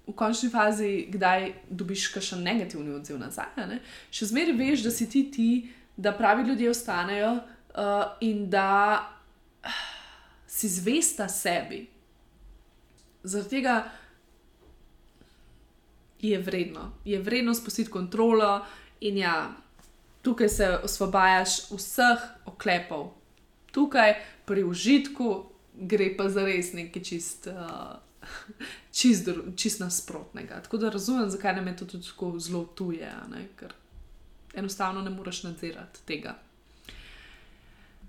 v 0.09 0.15
končni 0.17 0.51
fazi 0.51 0.91
kdaj 1.13 1.51
dobiš 1.71 2.09
kakšen 2.15 2.43
negativni 2.43 2.95
odziv 2.97 3.21
nazaj, 3.21 3.53
ne? 3.69 3.81
še 4.11 4.31
zmeraj 4.33 4.57
veš, 4.59 4.85
da 4.89 4.95
si 4.95 5.09
ti 5.11 5.27
ti, 5.31 5.51
da 6.01 6.15
pravi 6.17 6.49
ljudje 6.49 6.71
ostanejo 6.71 7.33
uh, 7.37 8.17
in 8.25 8.47
da 8.51 8.71
uh, 8.99 9.83
si 10.49 10.69
zvesta 10.69 11.29
sebi. 11.29 11.85
Zaradi 13.23 13.61
tega 13.61 13.75
je 16.23 16.39
vredno, 16.39 16.93
je 17.05 17.19
vredno 17.19 17.55
spustiti 17.55 17.91
kontrolo 17.91 18.65
in 19.01 19.19
ja, 19.19 19.53
tukaj 20.23 20.49
se 20.49 20.69
osvobajaš 20.85 21.71
vseh 21.71 22.19
oklepov. 22.45 23.13
Tukaj 23.73 24.15
pri 24.45 24.65
užitku 24.65 25.51
gre 25.75 26.17
pa 26.17 26.29
za 26.29 26.45
res 26.45 26.73
nekaj 26.73 27.03
čist, 27.03 27.47
uh, 27.47 27.97
čist, 28.99 29.29
čist 29.57 29.81
nasprotnega. 29.81 30.61
Tako 30.63 30.77
da 30.77 30.91
razumem, 30.91 31.31
zakaj 31.31 31.55
nam 31.57 31.67
je 31.67 31.77
to 31.77 31.85
tudi 31.85 32.07
tako 32.07 32.39
zelo 32.39 32.65
tuje, 32.65 33.13
ne? 33.31 33.47
ker 33.57 33.73
enostavno 34.55 35.03
ne 35.03 35.11
moreš 35.11 35.43
nadzirati 35.43 36.05
tega. 36.07 36.37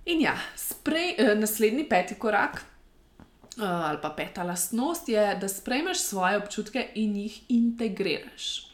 In 0.06 0.22
ja, 0.22 0.36
sprej, 0.58 1.16
uh, 1.20 1.40
naslednji 1.40 1.90
peti 1.90 2.16
korak 2.20 2.66
ali 3.68 3.98
pa 4.02 4.10
peta 4.10 4.44
lastnost 4.44 5.10
je, 5.10 5.38
da 5.42 5.48
sprejmeš 5.48 5.98
svoje 5.98 6.38
občutke 6.38 6.88
in 6.96 7.16
jih 7.16 7.42
integriraš. 7.50 8.72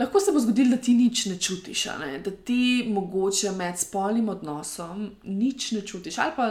Lahko 0.00 0.20
se 0.20 0.32
bo 0.32 0.40
zgodilo, 0.40 0.70
da 0.70 0.76
ti 0.76 0.94
nič 0.94 1.26
ne 1.26 1.38
čutiš, 1.38 1.84
ne? 2.00 2.18
da 2.18 2.30
ti 2.30 2.86
mogoče 2.88 3.50
med 3.52 3.78
spolnim 3.78 4.28
odnosom 4.28 5.10
nič 5.22 5.72
ne 5.72 5.80
čutiš, 5.86 6.18
ali 6.18 6.32
pa 6.36 6.50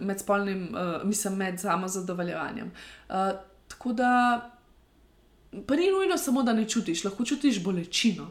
med 0.00 0.20
spolnim, 0.20 0.68
uh, 0.74 1.08
mislim, 1.08 1.36
med 1.36 1.60
samozadovoljevanjem. 1.60 2.72
Uh, 3.08 3.14
tako 3.68 3.92
da, 3.92 4.10
ni 5.52 5.90
nujno 5.90 6.18
samo, 6.18 6.42
da 6.42 6.52
ne 6.52 6.68
čutiš, 6.68 7.04
lahko 7.04 7.24
čutiš 7.24 7.62
bolečino. 7.64 8.30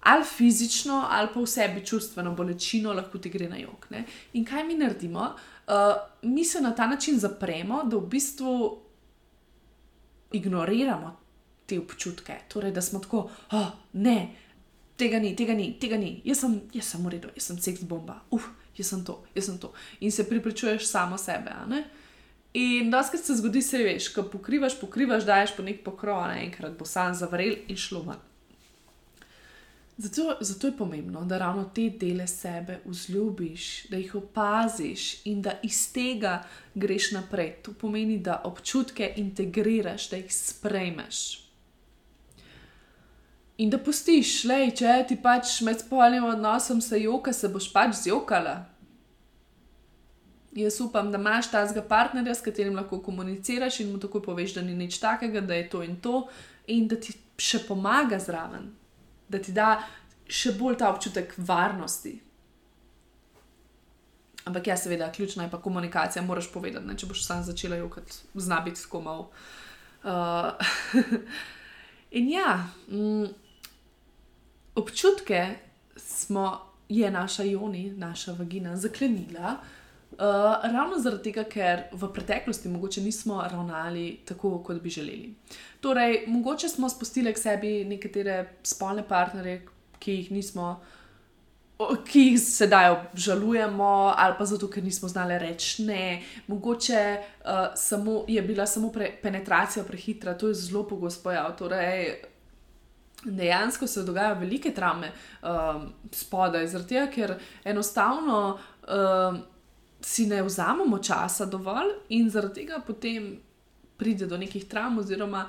Ali 0.00 0.24
fizično, 0.24 1.06
ali 1.10 1.28
pa 1.34 1.40
v 1.40 1.46
sebi 1.46 1.86
čustveno 1.86 2.32
bolečino, 2.34 2.92
lahko 2.92 3.18
ti 3.18 3.28
gre 3.28 3.48
na 3.48 3.56
jog. 3.56 3.86
Ne? 3.90 4.04
In 4.32 4.44
kaj 4.44 4.64
mi 4.64 4.74
naredimo? 4.74 5.34
Uh, 5.70 5.76
mi 6.22 6.44
se 6.44 6.60
na 6.60 6.74
ta 6.74 6.86
način 6.86 7.18
zapremo, 7.18 7.84
da 7.84 7.96
v 7.96 8.06
bistvu 8.10 8.78
ignoriramo 10.32 11.16
te 11.66 11.78
občutke. 11.78 12.34
Torej, 12.48 12.72
da 12.72 12.82
smo 12.82 12.98
tako, 12.98 13.30
oh, 13.50 13.68
ne, 13.92 14.34
tega 14.96 15.18
ni, 15.18 15.36
tega 15.36 15.54
ni, 15.54 15.76
tega 15.80 15.96
ni, 15.96 16.20
jaz 16.24 16.42
sem, 16.42 16.56
jaz 16.74 16.90
sem 16.90 17.04
v 17.06 17.14
redu, 17.14 17.30
jaz 17.38 17.46
sem 17.52 17.60
seks 17.62 17.84
bomba, 17.86 18.18
uf, 18.34 18.48
jaz 18.76 18.90
sem 18.90 19.04
to, 19.06 19.20
jaz 19.34 19.46
sem 19.46 19.58
to. 19.62 19.70
In 20.00 20.12
se 20.12 20.26
pripričuješ 20.28 20.88
samo 20.88 21.18
sebe. 21.18 21.54
In 22.52 22.90
da 22.90 23.02
se 23.02 23.36
zgodi, 23.36 23.62
se 23.62 23.78
veš, 23.78 24.08
ko 24.14 24.26
pokrivaš, 24.26 24.80
pokrivaš, 24.80 25.24
daješ 25.24 25.54
po 25.56 25.62
nek 25.62 25.84
pokrov, 25.84 26.24
naenkrat 26.26 26.74
bo 26.78 26.84
sam 26.84 27.14
zavrel 27.14 27.62
in 27.68 27.78
šlo 27.78 28.02
ven. 28.08 28.18
Zato, 30.02 30.36
zato 30.40 30.66
je 30.66 30.76
pomembno, 30.76 31.24
da 31.24 31.38
ravno 31.38 31.64
te 31.64 31.90
dele 31.90 32.26
sebe 32.26 32.78
vzljubiš, 32.84 33.86
da 33.90 33.96
jih 33.96 34.14
opaziš 34.14 35.26
in 35.26 35.42
da 35.42 35.52
iz 35.62 35.92
tega 35.92 36.42
greš 36.74 37.10
naprej. 37.12 37.52
To 37.62 37.72
pomeni, 37.72 38.18
da 38.18 38.40
občutke 38.44 39.12
integriraš, 39.16 40.08
da 40.10 40.16
jih 40.16 40.34
sprejmeš. 40.34 41.18
In 43.58 43.70
da 43.70 43.78
pustiš, 43.78 44.44
le, 44.48 44.70
če 44.72 44.96
ti 45.08 45.20
pač 45.20 45.58
med 45.68 45.84
spolnim 45.84 46.24
odnosom 46.24 46.80
se 46.80 47.02
joka, 47.02 47.36
se 47.36 47.52
boš 47.52 47.68
pač 47.72 47.94
zjokala. 48.00 48.56
Jaz 50.56 50.80
upam, 50.80 51.12
da 51.12 51.20
imaš 51.20 51.52
tazga 51.52 51.84
partnerja, 51.84 52.34
s 52.34 52.48
katerim 52.48 52.80
lahko 52.80 53.02
komuniciraš 53.04 53.82
in 53.84 53.92
mu 53.92 54.00
tako 54.00 54.24
poveš, 54.24 54.56
da 54.56 54.64
ni 54.64 54.72
nič 54.74 54.96
takega, 54.98 55.44
da 55.44 55.60
je 55.60 55.68
to 55.68 55.84
in 55.84 56.00
to, 56.00 56.28
in 56.66 56.88
da 56.88 56.96
ti 56.96 57.12
še 57.36 57.66
pomaga 57.68 58.16
zraven 58.18 58.79
da 59.30 59.38
ti 59.38 59.54
da 59.54 59.70
še 60.30 60.54
bolj 60.58 60.78
ta 60.82 60.90
občutek 60.90 61.34
varnosti. 61.38 62.16
Ampak 64.44 64.66
ja, 64.66 64.76
seveda, 64.76 65.10
ključna 65.12 65.46
je 65.46 65.50
pa 65.52 65.60
komunikacija, 65.62 66.22
moraš 66.22 66.48
povedati, 66.52 66.86
ne? 66.86 66.96
če 66.98 67.06
boš 67.06 67.24
sam 67.26 67.42
začela 67.44 67.76
jokati, 67.76 68.22
zna 68.34 68.60
biti 68.64 68.82
tako 68.82 69.02
mal. 69.04 69.26
Uh, 70.00 70.70
in 72.18 72.30
ja, 72.32 72.54
mm, 72.88 73.28
občutke 74.80 75.42
smo, 75.96 76.46
je 76.88 77.10
naša 77.10 77.44
joni, 77.46 77.90
naša 77.96 78.32
vagina 78.38 78.76
zaklenila. 78.76 79.58
Uh, 79.60 79.79
ravno 80.18 80.98
zaradi 80.98 81.30
tega, 81.30 81.44
ker 81.48 81.82
v 81.92 82.08
preteklosti 82.12 82.68
mogoče 82.68 83.00
nismo 83.00 83.42
ravnali 83.50 84.20
tako, 84.24 84.58
kot 84.64 84.82
bi 84.82 84.90
želeli. 84.90 85.34
Torej, 85.80 86.24
mogoče 86.26 86.68
smo 86.68 86.88
spustili 86.88 87.34
k 87.34 87.38
sebi 87.38 87.84
nekatere 87.84 88.58
spolne 88.62 89.06
partnerje, 89.08 89.62
ki 89.98 90.12
jih 90.12 90.30
nismo, 90.32 90.80
ki 92.08 92.20
jih 92.20 92.40
sedaj 92.40 92.90
obžalujemo, 92.90 94.14
ali 94.16 94.34
pa 94.38 94.44
zato, 94.44 94.68
ker 94.68 94.84
nismo 94.84 95.08
znali 95.08 95.38
reči 95.38 95.84
ne. 95.84 96.22
Mogoče 96.46 97.04
uh, 97.20 97.52
samo, 97.74 98.24
je 98.28 98.42
bila 98.42 98.66
samo 98.66 98.92
pre, 98.92 99.12
penetracija 99.22 99.84
prehitra, 99.84 100.34
to 100.34 100.48
je 100.48 100.54
zelo 100.54 100.84
pogosto 100.88 101.22
pojav. 101.22 101.56
Torej, 101.56 102.22
dejansko 103.24 103.86
se 103.86 104.02
dogajajo 104.02 104.34
velike 104.40 104.74
traume 104.74 105.12
um, 105.42 105.92
spodaj, 106.12 106.66
zaradi 106.66 106.94
tega, 106.94 107.06
ker 107.12 107.34
enostavno. 107.64 108.58
Um, 108.88 109.40
Si 110.00 110.26
ne 110.26 110.42
vzamemo 110.42 110.98
časa 110.98 111.46
dovolj, 111.46 111.92
in 112.08 112.30
zaradi 112.30 112.62
tega 112.62 112.80
potem 112.86 113.34
pride 114.00 114.26
do 114.26 114.38
nekih 114.40 114.64
travm, 114.64 114.98
oziroma 114.98 115.44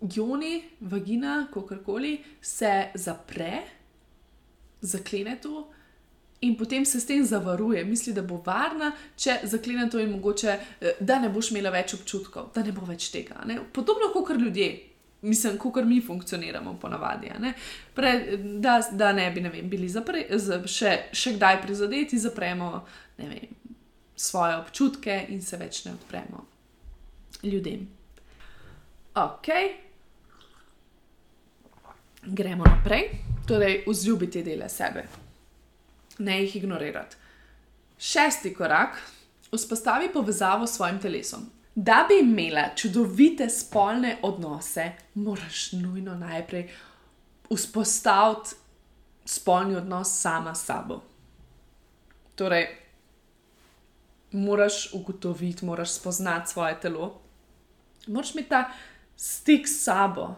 joni, 0.00 0.62
vagina, 0.80 1.46
kako 1.54 1.80
koli 1.84 2.18
se 2.40 2.90
zapre, 2.94 3.62
zaklene 4.80 5.38
to 5.42 5.66
in 6.40 6.54
potem 6.56 6.84
se 6.84 7.00
s 7.00 7.06
tem 7.06 7.24
zavaruje, 7.24 7.84
misli, 7.84 8.12
da 8.14 8.22
bo 8.22 8.42
varna, 8.46 8.92
če 9.16 9.40
zaklene 9.42 9.88
to 9.90 9.98
in 9.98 10.12
mogoče, 10.12 10.58
eh, 10.80 11.00
da 11.00 11.18
ne 11.18 11.28
boš 11.28 11.50
imela 11.50 11.70
več 11.74 11.94
občutkov, 11.94 12.52
da 12.54 12.62
ne 12.62 12.72
bo 12.72 12.86
več 12.86 13.10
tega. 13.10 13.42
Ne? 13.46 13.58
Podobno 13.72 14.12
kot 14.12 14.36
ljudje. 14.38 14.84
Mislim, 15.22 15.56
kot 15.58 15.84
mi 15.84 16.00
funkcioniramo, 16.00 16.76
ponavadi. 16.78 17.32
Pre, 17.94 18.12
da, 18.62 18.76
da 18.92 19.12
ne 19.12 19.30
bi 19.34 19.40
ne 19.40 19.50
vem, 19.50 19.66
bili 19.68 19.88
zapre, 19.90 20.28
še, 20.70 20.92
še 21.12 21.32
kdaj 21.34 21.58
prizadeti, 21.64 22.20
zapremo 22.22 22.84
vem, 23.16 23.34
svoje 24.18 24.56
občutke 24.58 25.26
in 25.28 25.42
se 25.42 25.56
več 25.56 25.84
ne 25.86 25.92
odpremo 25.94 26.46
ljudem. 27.42 27.88
Ok, 29.14 29.46
gremo 32.22 32.64
naprej. 32.64 33.10
Torej, 33.46 33.84
vzljubiti 33.86 34.42
dele 34.42 34.68
sebe, 34.68 35.06
ne 36.18 36.42
jih 36.42 36.56
ignorirati. 36.56 37.16
Šesti 37.98 38.54
korak: 38.54 38.98
vzpostavi 39.52 40.12
povezavo 40.12 40.66
s 40.66 40.76
svojim 40.76 41.00
telesom. 41.00 41.50
Da 41.74 42.06
bi 42.08 42.18
imela 42.20 42.68
čudovite 42.76 43.48
spolne 43.48 44.18
odnose, 44.22 44.92
moraš 45.14 45.72
nujno 45.72 46.14
najprej 46.14 46.68
vzpostaviti 47.50 48.56
spolni 49.24 49.76
odnos 49.76 50.20
sama 50.20 50.54
s 50.54 50.64
sabo. 50.64 51.00
Torej, 52.34 52.87
moraš 54.32 54.94
ugotoviti, 54.94 55.64
moraš 55.64 55.92
spoznati 55.92 56.50
svoje 56.50 56.80
telo, 56.80 57.20
moraš 58.06 58.34
imeti 58.34 58.48
ta 58.48 58.70
stik 59.16 59.68
s 59.68 59.84
sabo 59.84 60.34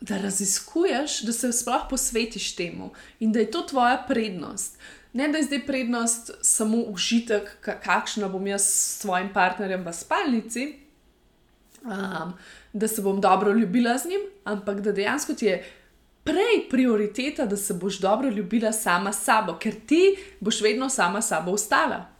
da 0.00 0.18
raziskuješ, 0.18 1.20
da 1.22 1.32
se 1.32 1.52
sploh 1.52 1.82
posvetiš 1.90 2.56
temu 2.56 2.90
in 3.20 3.32
da 3.32 3.38
je 3.38 3.50
to 3.50 3.62
tvoja 3.62 4.04
prednost. 4.08 4.78
Ne 5.12 5.28
da 5.28 5.38
je 5.38 5.44
zdaj 5.44 5.66
prednost 5.66 6.30
samo 6.42 6.76
užitek, 6.76 7.56
kakšno 7.60 8.28
bom 8.28 8.46
jaz 8.46 8.62
s 8.62 9.00
svojim 9.00 9.32
partnerjem 9.32 9.84
v 9.86 9.92
spalnici, 9.92 10.74
um, 11.82 12.32
da 12.72 12.88
se 12.88 13.02
bom 13.02 13.20
dobro 13.20 13.52
ljubila 13.52 13.98
z 13.98 14.08
njim, 14.08 14.20
ampak 14.44 14.80
da 14.80 14.92
dejansko 14.92 15.34
ti 15.34 15.46
je 15.46 15.64
prej 16.24 16.68
prioriteta, 16.70 17.46
da 17.46 17.56
se 17.56 17.74
boš 17.74 17.98
dobro 17.98 18.28
ljubila 18.28 18.72
sama 18.72 19.12
s 19.12 19.24
sabo, 19.24 19.56
ker 19.58 19.74
ti 19.86 20.16
boš 20.40 20.60
vedno 20.60 20.88
sama 20.88 21.22
s 21.22 21.28
sabo 21.28 21.52
ostala. 21.52 22.17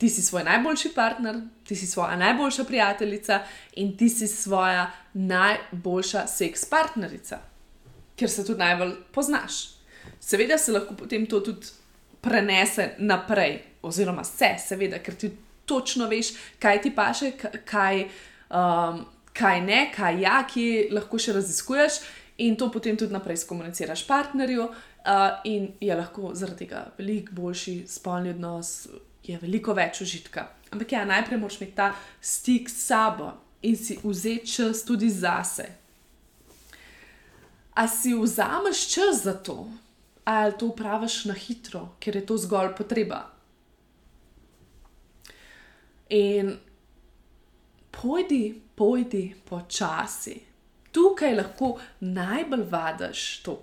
Ti 0.00 0.08
si 0.08 0.22
svoj 0.24 0.44
najboljši 0.44 0.92
partner, 0.94 1.36
ti 1.68 1.76
si 1.76 1.86
svoja 1.86 2.16
najboljša 2.16 2.64
prijateljica 2.64 3.42
in 3.76 3.96
ti 3.96 4.08
si 4.08 4.28
svoja 4.28 4.90
najboljša 5.12 6.26
seks 6.26 6.64
partnerica, 6.64 7.38
ker 8.16 8.30
se 8.30 8.46
tudi 8.46 8.58
najbolj 8.58 8.94
poznaš. 9.12 9.60
Seveda 10.20 10.58
se 10.58 10.72
lahko 10.72 10.96
potem 10.96 11.26
to 11.26 11.40
tudi 11.40 11.66
prenese 12.20 12.94
naprej, 12.98 13.60
oziroma 13.82 14.24
se, 14.24 14.54
seveda, 14.58 14.98
ker 14.98 15.14
ti 15.14 15.30
točno 15.64 16.08
veš, 16.08 16.32
kaj 16.58 16.82
ti 16.82 16.94
paše, 16.94 17.32
kaj, 17.64 18.04
um, 18.50 19.04
kaj 19.32 19.60
ne, 19.60 19.84
kaj 19.96 20.20
ja, 20.22 20.40
ki 20.48 20.88
lahko 20.92 21.18
še 21.18 21.36
raziskuješ 21.36 22.00
in 22.40 22.56
to 22.56 22.70
potem 22.72 22.96
tudi 22.96 23.12
naprej 23.12 23.42
skomuniciraš 23.44 24.06
partnerju, 24.08 24.64
uh, 24.64 25.40
in 25.44 25.70
je 25.80 25.94
lahko 25.96 26.32
zaradi 26.34 26.64
tega 26.64 26.86
veliko 26.98 27.36
boljši 27.36 27.76
spolni 27.88 28.34
odnos, 28.34 28.88
je 29.24 29.38
veliko 29.38 29.74
več 29.76 30.00
užitka. 30.00 30.48
Ampak 30.70 30.92
ja, 30.92 31.04
najprej 31.04 31.40
moraš 31.40 31.60
imeti 31.60 31.76
ta 31.76 31.92
stik 32.20 32.70
s 32.70 32.86
sabo 32.86 33.32
in 33.62 33.76
si 33.76 33.98
vzeti 34.02 34.46
čas 34.46 34.84
tudi 34.84 35.10
zase. 35.10 35.66
A 37.74 37.86
si 37.88 38.14
vzameš 38.14 38.86
čas 38.94 39.22
za 39.24 39.34
to, 39.34 39.68
ali 40.24 40.56
to 40.58 40.70
upraviš 40.72 41.24
na 41.30 41.34
hitro, 41.34 41.94
ker 42.00 42.16
je 42.16 42.26
to 42.26 42.36
zgolj 42.38 42.74
potreba. 42.76 43.24
In 46.10 46.56
pojdi, 47.90 48.60
pojdi 48.74 49.24
počasi 49.48 50.50
tukaj 50.92 51.34
lahko 51.34 51.78
najbolj 52.00 52.64
vadiš 52.70 53.42
to. 53.42 53.58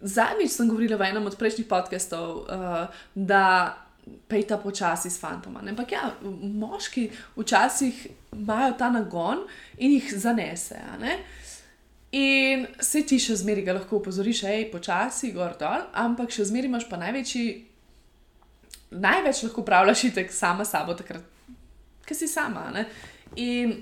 Zadnjič 0.00 0.50
sem 0.52 0.68
govorila 0.68 0.98
v 1.00 1.08
enem 1.10 1.26
od 1.26 1.36
prejšnjih 1.38 1.66
podkastov, 1.68 2.44
uh, 2.44 3.02
da 3.14 3.85
pejta 4.28 4.58
počasi 4.58 5.10
s 5.10 5.18
fantoma. 5.18 5.62
Ampak 5.68 5.92
ja, 5.92 6.10
moški 6.42 7.08
včasih 7.36 8.06
imajo 8.32 8.76
ta 8.78 8.90
nagon 8.90 9.46
in 9.78 9.96
jih 9.98 10.12
zanese. 10.18 10.80
In 12.16 12.66
se 12.80 13.02
ti 13.02 13.18
še 13.20 13.36
zmeri 13.42 13.64
ga 13.66 13.74
lahko 13.76 13.98
upozoriš, 13.98 14.44
hej, 14.46 14.68
počasi, 14.72 15.32
gor 15.34 15.56
dol, 15.58 15.88
ampak 15.92 16.30
še 16.32 16.46
zmeri 16.48 16.70
imaš 16.70 16.86
pa 16.88 17.00
največji, 17.00 17.46
največ 18.94 19.42
lahko 19.48 19.64
upravljaš 19.64 20.04
itek 20.12 20.32
sama 20.32 20.64
sabo, 20.64 20.94
takrat, 20.94 21.26
ker 22.06 22.16
si 22.16 22.30
sama. 22.30 22.70
Ne? 22.74 22.86
In 23.42 23.74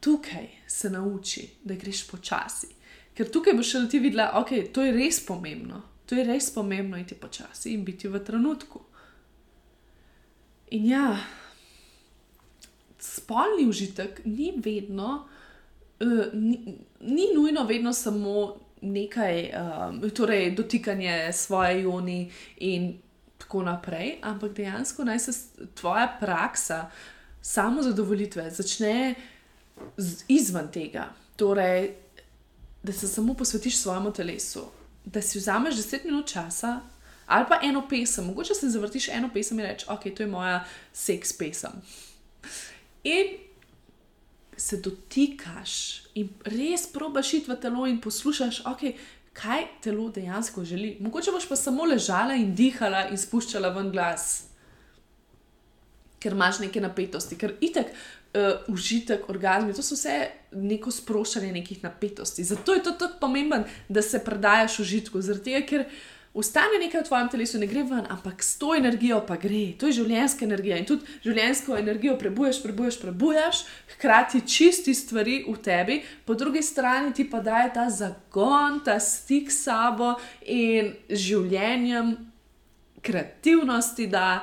tukaj 0.00 0.48
se 0.66 0.90
nauči, 0.90 1.46
da 1.62 1.76
greš 1.76 2.06
počasi. 2.08 2.72
Ker 3.14 3.28
tukaj 3.28 3.54
boš 3.58 3.74
šele 3.74 3.90
ti 3.92 4.00
videla, 4.00 4.32
okay, 4.40 4.64
to 4.72 4.82
je 4.86 4.96
res 4.96 5.20
pomembno. 5.26 5.82
To 6.08 6.16
je 6.16 6.24
res 6.26 6.48
pomembno 6.50 6.98
iti 6.98 7.14
počasi 7.14 7.76
in 7.76 7.84
biti 7.86 8.08
v 8.08 8.18
trenutku. 8.24 8.80
In 10.70 10.86
ja, 10.86 11.16
spolni 12.98 13.68
užitek 13.68 14.20
ni 14.24 14.52
vedno, 14.56 15.28
uh, 16.00 16.24
ni, 16.32 16.78
ni 17.00 17.26
nujno 17.34 17.64
vedno 17.64 17.92
samo 17.92 18.56
nekaj, 18.80 19.50
uh, 20.02 20.10
torej 20.12 20.50
dotikanje 20.54 21.32
svoje 21.32 21.82
joni 21.82 22.30
in 22.56 22.98
tako 23.38 23.62
naprej, 23.62 24.18
ampak 24.22 24.52
dejansko 24.52 25.04
naj 25.04 25.18
se 25.18 25.32
tvoja 25.74 26.16
praksa 26.20 26.90
samo 27.42 27.82
zadovoljitve 27.82 28.50
začne 28.50 29.14
izven 30.28 30.68
tega. 30.72 31.08
Torej, 31.36 31.94
da 32.82 32.92
se 32.92 33.08
samo 33.08 33.34
posvetiš 33.34 33.78
svojemu 33.78 34.12
telesu, 34.12 34.64
da 35.04 35.22
si 35.22 35.38
vzameš 35.38 35.74
10 35.74 36.04
minut 36.04 36.26
časa 36.26 36.80
ali 37.30 37.46
pa 37.48 37.60
eno 37.62 37.84
pesem, 37.88 38.26
mogoče 38.26 38.54
se 38.54 38.68
zavrtiš 38.68 39.08
eno 39.08 39.30
pesem 39.34 39.58
in 39.58 39.66
rečeš, 39.66 39.88
ok, 39.88 40.08
to 40.16 40.22
je 40.22 40.26
moja 40.26 40.64
seks 40.92 41.32
pesem. 41.38 41.78
In 43.04 43.38
se 44.56 44.76
dotikaš 44.76 46.02
in 46.14 46.28
res 46.44 46.88
probaš 46.92 47.34
iti 47.38 47.50
v 47.50 47.56
telo 47.62 47.86
in 47.86 48.00
poslušaš, 48.00 48.64
ok. 48.66 48.92
Kaj 49.32 49.62
telo 49.80 50.08
dejansko 50.10 50.64
želi? 50.66 50.96
Mogoče 51.00 51.30
boš 51.30 51.46
pa 51.48 51.56
samo 51.56 51.86
ležala 51.86 52.34
in 52.34 52.50
dihala 52.54 53.06
in 53.14 53.18
spuščala 53.18 53.70
ven 53.76 53.92
glas, 53.94 54.50
ker 56.20 56.34
imaš 56.34 56.58
neke 56.64 56.82
napetosti, 56.82 57.38
ker 57.38 57.54
itek 57.62 57.92
uh, 57.94 58.74
užitek, 58.74 59.28
orgasmi, 59.30 59.74
to 59.74 59.86
so 59.86 59.94
vse 59.94 60.16
neko 60.52 60.90
sproščanje 60.90 61.52
nekih 61.54 61.84
napetosti. 61.86 62.44
Zato 62.44 62.74
je 62.74 62.82
to 62.82 62.96
tako 62.98 63.20
pomembno, 63.22 63.62
da 63.88 64.02
se 64.02 64.18
predajaš 64.24 64.80
užitku, 64.82 65.22
tega, 65.44 65.62
ker 65.66 65.86
ustane 66.34 66.78
nekaj 66.78 67.02
v 67.02 67.08
tvojem 67.08 67.28
telesu, 67.32 67.58
ne 67.58 67.66
gre 67.66 67.82
ven, 67.82 68.06
ampak 68.10 68.42
s 68.42 68.58
to 68.58 68.74
energijo 68.78 69.20
pa 69.26 69.36
gre. 69.40 69.74
To 69.80 69.90
je 69.90 69.98
življenjska 69.98 70.46
energija 70.46 70.78
in 70.78 70.86
tudi 70.86 71.18
življenjsko 71.24 71.76
energijo 71.78 72.16
prebujaš, 72.20 72.62
prebujaš, 72.62 73.00
prebujaš, 73.02 73.64
hkrati 73.96 74.44
čisti 74.46 74.94
stvari 74.94 75.42
v 75.48 75.56
tebi, 75.62 76.00
po 76.24 76.38
drugi 76.38 76.62
strani 76.62 77.12
ti 77.14 77.26
pa 77.30 77.42
daje 77.42 77.72
ta 77.74 77.88
zagon, 77.90 78.80
ta 78.84 79.00
stik 79.02 79.50
s 79.50 79.64
sabo 79.66 80.14
in 80.46 80.94
življenjem, 81.10 82.16
kreativnosti. 83.02 84.06
Da, 84.06 84.40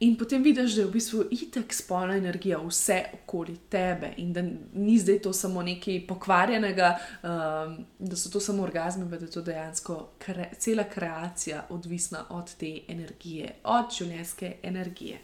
In 0.00 0.16
potem 0.16 0.42
vidiš, 0.42 0.74
da 0.74 0.80
je 0.80 0.86
v 0.86 0.92
bistvu 0.92 1.24
itek 1.30 1.74
spolna 1.76 2.14
energija 2.16 2.58
vse 2.64 3.02
okoli 3.18 3.56
tebe 3.68 4.14
in 4.16 4.32
da 4.32 4.40
ni 4.72 4.96
zdaj 4.98 5.18
to 5.26 5.32
samo 5.32 5.62
nekaj 5.62 6.06
pokvarjenega, 6.08 6.88
um, 7.22 7.74
da 7.98 8.16
so 8.16 8.32
to 8.32 8.40
samo 8.40 8.62
orgasmi, 8.62 9.02
ampak 9.02 9.20
da 9.20 9.26
je 9.26 9.30
to 9.30 9.42
dejansko 9.42 9.98
kre 10.18 10.48
cela 10.58 10.84
kreacija 10.84 11.66
odvisna 11.70 12.24
od 12.30 12.54
te 12.56 12.72
energije, 12.88 13.54
od 13.64 13.92
življenjske 13.98 14.54
energije. 14.62 15.20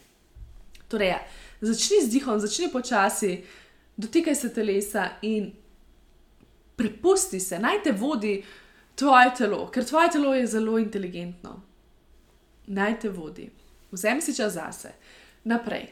Torej, 0.88 1.08
ja, 1.08 1.24
začni 1.60 2.04
z 2.04 2.12
dihom, 2.12 2.40
začni 2.40 2.68
počasi, 2.72 3.44
dotikaj 3.96 4.34
se 4.34 4.54
telesa 4.54 5.08
in 5.22 5.52
prepusti 6.76 7.40
se, 7.40 7.58
naj 7.58 7.82
te 7.82 7.92
vodi 7.92 8.42
tvoje 8.94 9.34
telo, 9.38 9.70
ker 9.72 9.88
tvoje 9.88 10.18
telo 10.18 10.34
je 10.34 10.46
zelo 10.46 10.78
inteligentno. 10.78 11.62
Naj 12.66 13.00
te 13.00 13.08
vodi 13.08 13.54
vzemi 13.90 14.22
si 14.22 14.36
čas 14.36 14.52
zase. 14.52 14.92
Naprej, 15.44 15.86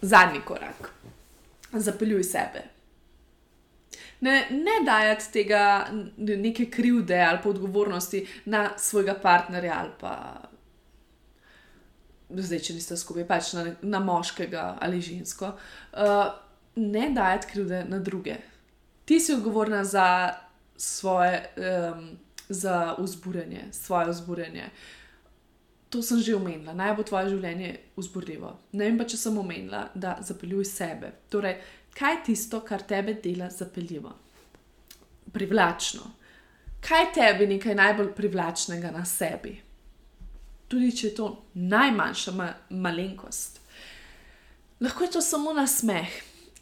zadnji 0.00 0.40
korak, 0.44 0.90
zapeljuj 1.72 2.24
sebe. 2.24 2.62
Ne, 4.20 4.46
ne 4.50 4.80
dajati 4.84 5.32
tega 5.32 5.86
neke 6.16 6.70
krivde 6.70 7.20
ali 7.20 7.38
pa 7.42 7.48
odgovornosti 7.48 8.26
na 8.44 8.70
svojega 8.78 9.14
partnerja 9.14 9.74
ali 9.78 9.90
pa 10.00 10.42
zdaj, 12.30 12.58
če 12.58 12.74
niste 12.74 12.96
skupaj, 12.96 13.26
pač 13.28 13.52
na, 13.54 13.66
na 13.82 14.00
moškega 14.00 14.78
ali 14.82 15.00
žensko. 15.00 15.52
Uh, 15.92 16.32
ne 16.76 17.10
dajati 17.14 17.52
krivde 17.52 17.84
na 17.88 17.98
druge. 17.98 18.36
Ti 19.04 19.20
si 19.20 19.34
odgovorna 19.34 19.84
za 19.84 20.32
svoje, 20.76 21.44
um, 21.56 22.08
za 22.48 22.96
vzburjanje, 22.98 23.68
svoje 23.72 24.10
vzburjanje. 24.10 24.64
Uh, 24.64 25.05
to 25.90 26.02
sem 26.02 26.20
že 26.22 26.34
omenila, 26.34 26.74
naj 26.74 26.94
bo 26.98 27.04
tvoje 27.06 27.30
življenje 27.30 27.72
vzburljivo. 27.96 28.52
Ne 28.74 28.88
vem 28.88 28.98
pa, 28.98 29.06
če 29.06 29.18
sem 29.20 29.38
omenila, 29.38 29.86
da 29.94 30.16
zapeljuj 30.22 30.66
sebe. 30.68 31.12
Torej, 31.30 31.60
kaj 31.96 32.14
je 32.14 32.22
tisto, 32.30 32.60
kar 32.66 32.82
tebe 32.82 33.14
dela 33.22 33.48
zapeljivo? 33.50 34.12
Privlačno. 35.32 36.10
Kaj 36.82 37.02
je 37.02 37.12
tebi 37.14 37.46
nekaj 37.54 37.74
najbolj 37.74 38.12
privlačnega 38.18 38.90
na 38.94 39.04
sebi? 39.04 39.54
Tudi 40.68 40.90
če 40.90 41.06
je 41.06 41.14
to 41.14 41.30
najmanjša 41.54 42.34
ma 42.34 42.50
malenkost. 42.70 43.60
Lahko 44.82 45.06
je 45.06 45.14
to 45.16 45.22
samo 45.22 45.54
nasmeh. 45.54 46.10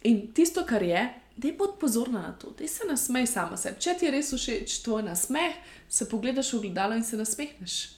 In 0.05 0.27
tisto, 0.37 0.63
kar 0.65 0.83
je, 0.85 1.01
da 1.35 1.47
je 1.49 1.57
bod 1.57 1.79
pozorna 1.81 2.21
na 2.21 2.31
to, 2.39 2.53
da 2.57 2.67
se 2.69 2.85
nasmej 2.87 3.27
sama 3.27 3.57
sebi. 3.57 3.81
Če 3.81 3.97
ti 3.99 4.05
je 4.05 4.13
res 4.13 4.31
všeč 4.31 4.79
tvoj 4.85 5.03
nasmeh, 5.09 5.57
se 5.89 6.07
pogledaš 6.09 6.53
v 6.53 6.67
gledalo 6.67 6.95
in 6.95 7.03
se 7.03 7.17
nasmehneš 7.17 7.95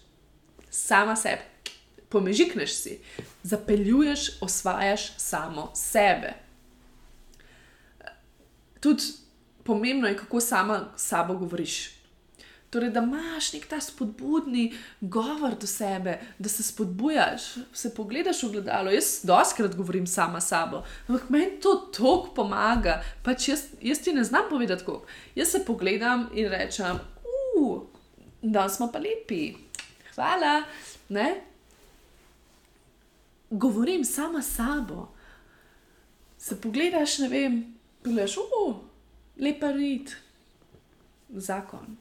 sama 0.70 1.16
sebi, 1.16 1.42
pomežikneš 2.10 2.74
si, 2.74 3.00
zapeljuješ, 3.44 4.42
osvajaš 4.42 5.12
samo 5.18 5.72
sebe. 5.76 6.34
Tudi 8.80 9.04
pomembno 9.64 10.08
je, 10.08 10.18
kako 10.18 10.40
sama 10.40 10.86
s 10.96 11.08
sabo 11.08 11.34
govoriš. 11.34 11.98
Torej, 12.70 12.90
da 12.90 13.00
imaš 13.00 13.54
nek 13.54 13.66
ta 13.68 13.80
spodbudni 13.82 14.74
govor 15.02 15.56
do 15.56 15.68
sebe, 15.68 16.20
da 16.40 16.50
se 16.50 16.64
spodbujaš, 16.64 17.42
se 17.74 17.94
pogledaš 17.96 18.44
v 18.44 18.52
gledalo. 18.52 18.92
Jaz 18.92 19.20
doskrat 19.24 19.76
govorim 19.76 20.08
sama 20.08 20.42
s 20.42 20.48
sabo, 20.48 20.84
ampak 21.08 21.30
meni 21.30 21.60
to 21.64 21.76
toliko 21.96 22.34
pomaga. 22.36 23.02
Pač 23.24 23.48
jaz, 23.50 23.64
jaz 23.82 24.04
ti 24.04 24.14
ne 24.14 24.24
znam 24.24 24.50
povedati, 24.50 24.84
kako. 24.84 25.06
Jaz 25.36 25.48
se 25.48 25.66
pogledam 25.66 26.30
in 26.34 26.50
rečem, 26.52 27.00
da 28.42 28.70
smo 28.70 28.92
pa 28.92 29.00
lepi, 29.00 29.54
hvala. 30.18 30.64
Ne? 31.10 31.42
Govorim 33.50 34.06
sama 34.06 34.42
sabo. 34.42 35.08
Se 36.38 36.62
pogledaš, 36.62 37.18
ne 37.20 37.28
vem, 37.30 37.64
pogledaš, 38.04 38.38
uh, 38.38 38.76
lepa 39.38 39.72
rit, 39.72 40.16
zakon, 41.30 41.98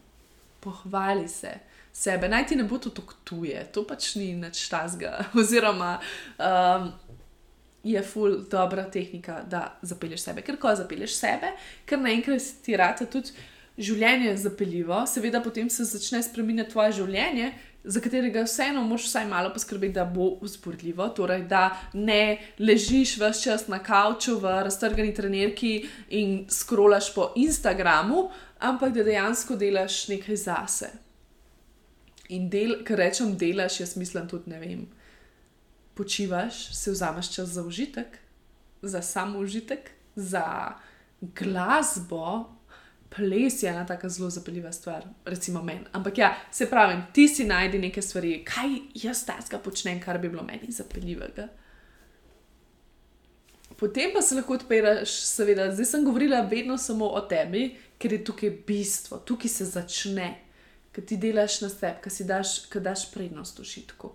pohvali 0.61 1.29
se. 1.29 1.53
Sebe, 1.93 2.29
naj 2.29 2.47
ti 2.47 2.57
ne 2.57 2.65
bo 2.65 2.79
to 2.79 2.91
tuje, 3.25 3.63
to 3.73 3.87
pač 3.89 4.15
ni 4.21 4.35
nič 4.37 4.67
tazga. 4.69 5.25
Oziroma, 5.41 5.97
um, 6.37 6.91
je 7.85 8.03
ful 8.03 8.41
dobra 8.51 8.85
tehnika, 8.91 9.41
da 9.49 9.79
zapelješ 9.83 10.27
sebe. 10.29 10.43
Ker 10.43 10.59
ko 10.61 10.75
zapelješ 10.77 11.17
sebe, 11.17 11.55
ker 11.87 12.01
naenkrat 12.03 12.51
ti 12.63 12.77
rata 12.77 13.07
tudi 13.09 13.33
življenje 13.79 14.35
zapeljivo, 14.41 15.03
seveda 15.09 15.41
potem 15.45 15.71
se 15.71 15.85
začne 15.85 16.23
spremenjati 16.25 16.73
tvoje 16.73 16.97
življenje, 17.01 17.53
za 17.87 18.01
katerega 18.01 18.43
vseeno 18.43 18.83
moš 18.85 19.07
vsaj 19.07 19.27
malo 19.31 19.53
poskrbeti, 19.55 19.95
da 19.95 20.05
bo 20.05 20.27
usporedljivo. 20.43 21.09
Torej, 21.09 21.45
da 21.47 21.79
ne 21.93 22.39
ležiš 22.59 23.17
vse 23.21 23.43
čas 23.43 23.69
na 23.69 23.79
kavču 23.79 24.39
v 24.43 24.59
raztrgani 24.67 25.15
trenerki 25.15 25.87
in 26.09 26.47
skrolaš 26.51 27.15
po 27.15 27.31
Instagramu, 27.37 28.29
ampak 28.59 28.93
da 28.93 29.05
dejansko 29.07 29.57
delaš 29.57 30.09
nekaj 30.09 30.37
zase. 30.37 30.91
In 32.29 32.51
del, 32.51 32.81
kar 32.85 32.99
rečem, 32.99 33.37
delaš, 33.39 33.81
jaz 33.81 33.97
mislim 33.97 34.29
tudi 34.29 34.51
ne 34.51 34.61
vem 34.61 34.87
počivaš, 35.97 36.75
si 36.77 36.91
vzameš 36.91 37.31
čas 37.35 37.49
za 37.49 37.63
užitek, 37.63 38.19
za 38.83 39.03
samo 39.03 39.39
užitek, 39.39 39.91
za 40.17 40.75
glasbo. 41.21 42.56
Ples 43.17 43.63
je 43.63 43.69
ena 43.71 43.87
tako 43.87 44.09
zelo 44.09 44.31
zapeljiva 44.31 44.73
stvar, 44.73 45.05
recimo 45.25 45.63
meni. 45.63 45.81
Ampak 45.93 46.19
ja, 46.19 46.35
se 46.53 46.71
pravi, 46.71 46.99
ti 47.13 47.29
si 47.29 47.45
najdi 47.45 47.79
neke 47.79 48.03
stvari, 48.03 48.43
kaj 48.45 48.77
jaz 48.95 49.25
tajska 49.25 49.59
počnem, 49.59 50.01
kar 50.01 50.19
bi 50.19 50.29
bilo 50.29 50.43
meni 50.43 50.73
zapeljivega. 50.73 51.49
Potem 53.77 54.11
pa 54.15 54.23
se 54.23 54.35
lahko 54.35 54.55
odpiraš, 54.57 55.13
seveda, 55.29 55.71
zdaj 55.73 55.85
sem 55.85 56.05
govorila 56.05 56.41
vedno 56.41 56.79
samo 56.79 57.09
o 57.09 57.21
tebi, 57.21 57.75
ker 57.99 58.13
je 58.13 58.25
tukaj 58.25 58.53
bistvo, 58.67 59.19
tukaj 59.19 59.53
se 59.53 59.65
začne, 59.65 60.31
ker 60.93 61.05
ti 61.05 61.17
delaš 61.21 61.61
na 61.61 61.69
sebi, 61.69 62.01
ker 62.05 62.13
si 62.13 62.25
daš, 62.25 62.55
daš 62.73 63.11
prednost 63.13 63.61
užitku, 63.61 64.13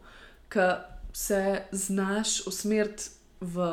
ker 0.50 0.80
se 1.14 1.62
znaš 1.72 2.40
usmeriti 2.48 3.12
v 3.42 3.68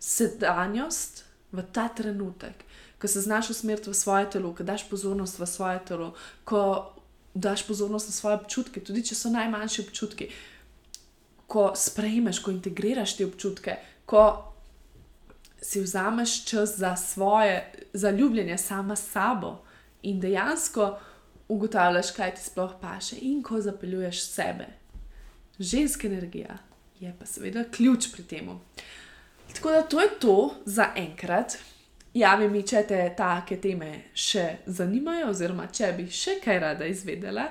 sedanjost, 0.00 1.24
v 1.52 1.64
ta 1.72 1.88
trenutek, 1.88 2.64
ko 3.02 3.08
se 3.08 3.20
znaš 3.20 3.50
usmeriti 3.50 3.90
v 3.90 3.94
svoje 3.94 4.30
telo, 4.30 4.52
ko 4.54 4.62
daš 4.62 4.84
pozornost 4.86 5.38
v 5.38 5.46
svoje 5.46 5.80
telo, 5.88 6.12
ko 6.44 6.92
daš 7.34 7.66
pozornost 7.66 8.08
na 8.08 8.12
svoje 8.12 8.36
občutke, 8.36 8.80
tudi 8.80 9.02
če 9.02 9.16
so 9.18 9.30
najmanjši 9.34 9.82
občutki, 9.82 10.28
ko 11.50 11.72
sprejmeš, 11.74 12.38
ko 12.38 12.54
integriraš 12.54 13.16
te 13.18 13.26
občutke, 13.26 13.74
ko 14.06 14.22
si 15.62 15.82
vzameš 15.82 16.44
čas 16.46 16.76
za 16.78 16.94
svoje 16.96 17.72
zaljubljenje 17.92 18.58
sama 18.58 18.96
s 18.96 19.10
sabo 19.10 19.56
in 20.02 20.20
dejansko 20.20 20.92
ugotavljaš, 21.48 22.14
kaj 22.14 22.34
ti 22.38 22.44
sploh 22.44 22.78
paše 22.80 23.18
in 23.18 23.42
ko 23.42 23.60
zapeljuješ 23.60 24.22
sebe. 24.28 24.70
Ženska 25.58 26.06
energija 26.06 26.58
je 27.00 27.10
pa 27.18 27.26
seveda 27.26 27.64
ključ 27.64 28.12
pri 28.12 28.22
tem. 28.22 28.54
Tako 29.54 29.70
da 29.70 29.82
to 29.82 30.00
je 30.00 30.08
to 30.18 30.54
za 30.64 30.92
enkrat. 30.96 31.58
Javi 32.14 32.48
mi, 32.52 32.60
če 32.68 32.82
te 32.88 32.98
take 33.16 33.56
teme 33.60 33.92
še 34.12 34.44
zanimajo, 34.68 35.30
oziroma 35.32 35.68
če 35.72 35.94
bi 35.96 36.04
še 36.12 36.36
kaj 36.44 36.58
rada 36.60 36.88
izvedela. 36.88 37.46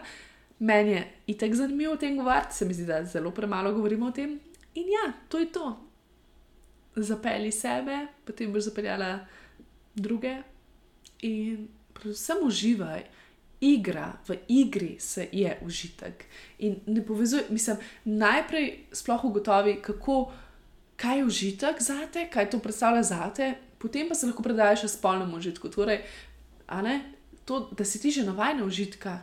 Meni 0.62 0.94
je 0.94 1.06
itek 1.34 1.56
zanimivo 1.58 1.96
o 1.96 2.02
tem 2.02 2.20
govoriti, 2.20 2.54
se 2.60 2.68
mi 2.70 2.76
zdi, 2.78 2.86
da 2.86 3.00
zelo 3.10 3.32
premalo 3.34 3.72
govorimo 3.74 4.12
o 4.12 4.14
tem. 4.14 4.36
In 4.78 4.92
ja, 4.94 5.08
to 5.28 5.42
je 5.42 5.50
to. 5.50 5.72
Zapeli 6.94 7.50
sebe, 7.52 8.04
potem 8.28 8.54
boš 8.54 8.70
zapeljala 8.70 9.16
druge 9.96 10.36
in 11.26 11.66
predvsem 11.98 12.46
uživaj 12.46 13.02
igra, 13.62 14.12
v 14.28 14.38
igri 14.48 14.96
se 15.00 15.28
je 15.32 15.58
užitek. 15.66 16.26
In 16.60 16.78
ne 16.86 17.02
povezuje, 17.06 17.48
mislim, 17.50 17.82
najprej 18.06 18.70
sploh 18.94 19.26
ugotovi, 19.26 19.80
kako, 19.82 20.32
kaj 20.96 21.18
je 21.18 21.26
užitek 21.26 21.82
za 21.82 22.00
te, 22.14 22.28
kaj 22.30 22.50
to 22.50 22.60
predstavlja 22.60 23.04
za 23.04 23.30
te, 23.34 23.54
potem 23.82 24.10
pa 24.10 24.16
se 24.16 24.30
lahko 24.30 24.44
predajaš 24.44 24.84
s 24.84 25.02
polnim 25.02 25.34
užitkom. 25.34 25.72
Torej, 25.72 26.04
to, 27.46 27.60
da 27.78 27.86
si 27.86 28.02
ti 28.02 28.12
že 28.12 28.24
navaden 28.24 28.64
užitka, 28.64 29.20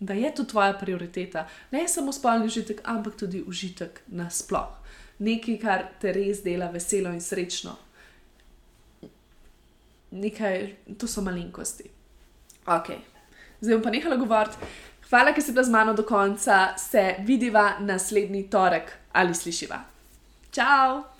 da 0.00 0.14
je 0.14 0.34
to 0.34 0.44
tvoja 0.44 0.72
prioriteta. 0.72 1.46
Ne 1.70 1.88
samo 1.88 2.12
spolni 2.12 2.46
užitek, 2.46 2.80
ampak 2.84 3.16
tudi 3.16 3.44
užitek 3.46 4.00
nasploh. 4.06 4.80
Nekaj, 5.18 5.58
kar 5.60 5.84
te 6.00 6.12
res 6.16 6.40
dela 6.42 6.70
veselo 6.72 7.12
in 7.12 7.20
srečno. 7.20 7.76
Nekaj, 10.10 10.74
to 10.98 11.06
so 11.06 11.20
malenkosti. 11.22 11.90
Okay 12.64 13.10
zdaj 13.60 13.76
bom 13.76 13.84
pa 13.84 13.90
nehala 13.90 14.16
govoriti. 14.16 14.56
Hvala, 15.10 15.34
ker 15.34 15.42
si 15.42 15.52
bila 15.52 15.64
z 15.64 15.74
mano 15.74 15.94
do 15.94 16.04
konca, 16.06 16.74
se 16.78 17.14
vidiva 17.26 17.78
naslednji 17.80 18.46
torek 18.50 18.92
ali 19.12 19.34
slišiva. 19.34 19.80
Ciao! 20.52 21.19